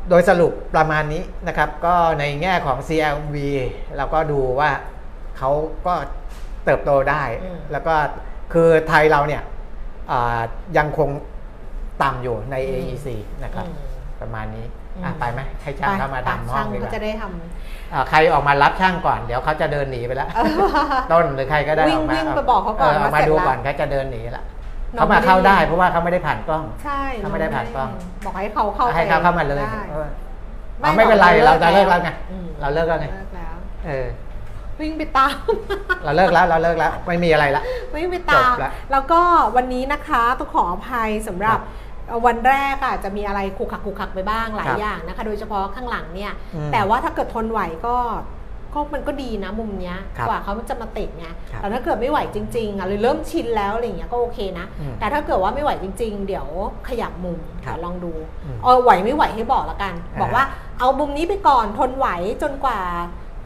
[0.09, 3.36] โดยสรุปประมาณนี้นะครับ ก็ในแง่ของ CLV
[3.96, 4.70] เราก็ดูว่า
[5.38, 5.50] เขา
[5.86, 5.94] ก็
[6.64, 7.22] เติบโตได้
[7.72, 7.94] แล้วก็
[8.52, 9.42] คือไทยเราเนี่ย
[10.11, 10.40] อ่า
[10.78, 11.09] ยังคง
[12.02, 13.07] ต่ำอยู่ใน AEC
[13.44, 13.86] นะครับอืม
[14.20, 17.22] ประมาณนี้อืมอะไปไหมให้ช่างเข้ามาทำห้อช่างงดีกก็ว่าจะได้ท
[17.92, 24.55] อะใครออกมารับช่างก่อนเดี๋ยวเขาจะเดินหนีไปแล้วำต้นหรือใครก็ได้วิ่งออกมาวิ่งไปบอกเขาก่อนออกว่ามาเสร็จดูแล้วก่อนเขาจะเดินหนีละน้อง
[24.97, 27.90] เขามาเข้าไม่ได้ได้ เพราะว่าเขาไม่ได้ผ่านกล้อง ใช่เขาไม่ได้ผ่านกล้อง
[28.24, 30.09] บอกให้เขาเข้าให้เขาเข้ามาเลยได้เออ
[30.80, 34.07] เอาไม่เป็นไรเราจะเลิกแล้วไงอืมเราเลิกแล้วไงเลิกแล้วเออ
[34.80, 35.36] วิ่งไปตาม
[36.05, 37.62] เราเลิกแล้วเราเลิกแล้ว ไม่มีอะไรละ
[37.94, 39.20] วิ่งไปตามจบละแล้วก็
[39.57, 41.59] วันนี้นะคะต้องขออภัยสำหรับ
[42.26, 47.97] วันแรกอาจจะมีอะไรขูกขักขูกขักไปบ้างหลายครับอย่างนะคะ โดยเฉพาะข้างหลังเนี่ยอืมแต่ว่าถ้าเกิดทนไหวก็
[48.76, 56.46] ก็มันก็ดีนะมุมเนี้ยครับกว่าเขาจะมาติดไงครับแต่ถ้าเกิดไม่ไหวจริงๆอะหรือเริ่มชินแล้วอะไรอย่างเงี้ยก็โอเคนะอืมแต่ถ้าเกิดว่าไม่ไหวจริง ๆ เดี๋ยว
[56.88, 58.12] ขยับมุมครับเดี๋ยวลองดู
[58.44, 60.44] อืมเออไหวไม่ไหวให้บอกละกันอ่าบอกว่า
[60.78, 62.08] เอามุมนี้ไปก่อนทนไหว
[62.42, 62.80] จนกว่า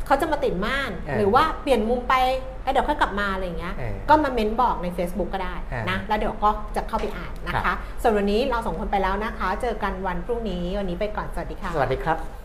[0.06, 2.14] เขาจะมาติดม่านเออหรือว่าเปลี่ยนมุมไป
[2.62, 12.39] แล้วเดี๋ยวค่อยกลับมาอะไรอย่างเงี้ยเออก็มาเม้นบอกใน Facebook ก็ได้อ่านนะ แล้วเดี๋ยวก็จะเข้าไปอ่านนะครัคะบส่วนวันนี้เราสองคนไปแล้วนะคะ เจอกันวันพรุ่งนี้วันนี้ไปก่อนสวัสดีค่ะ สวัสดีครับ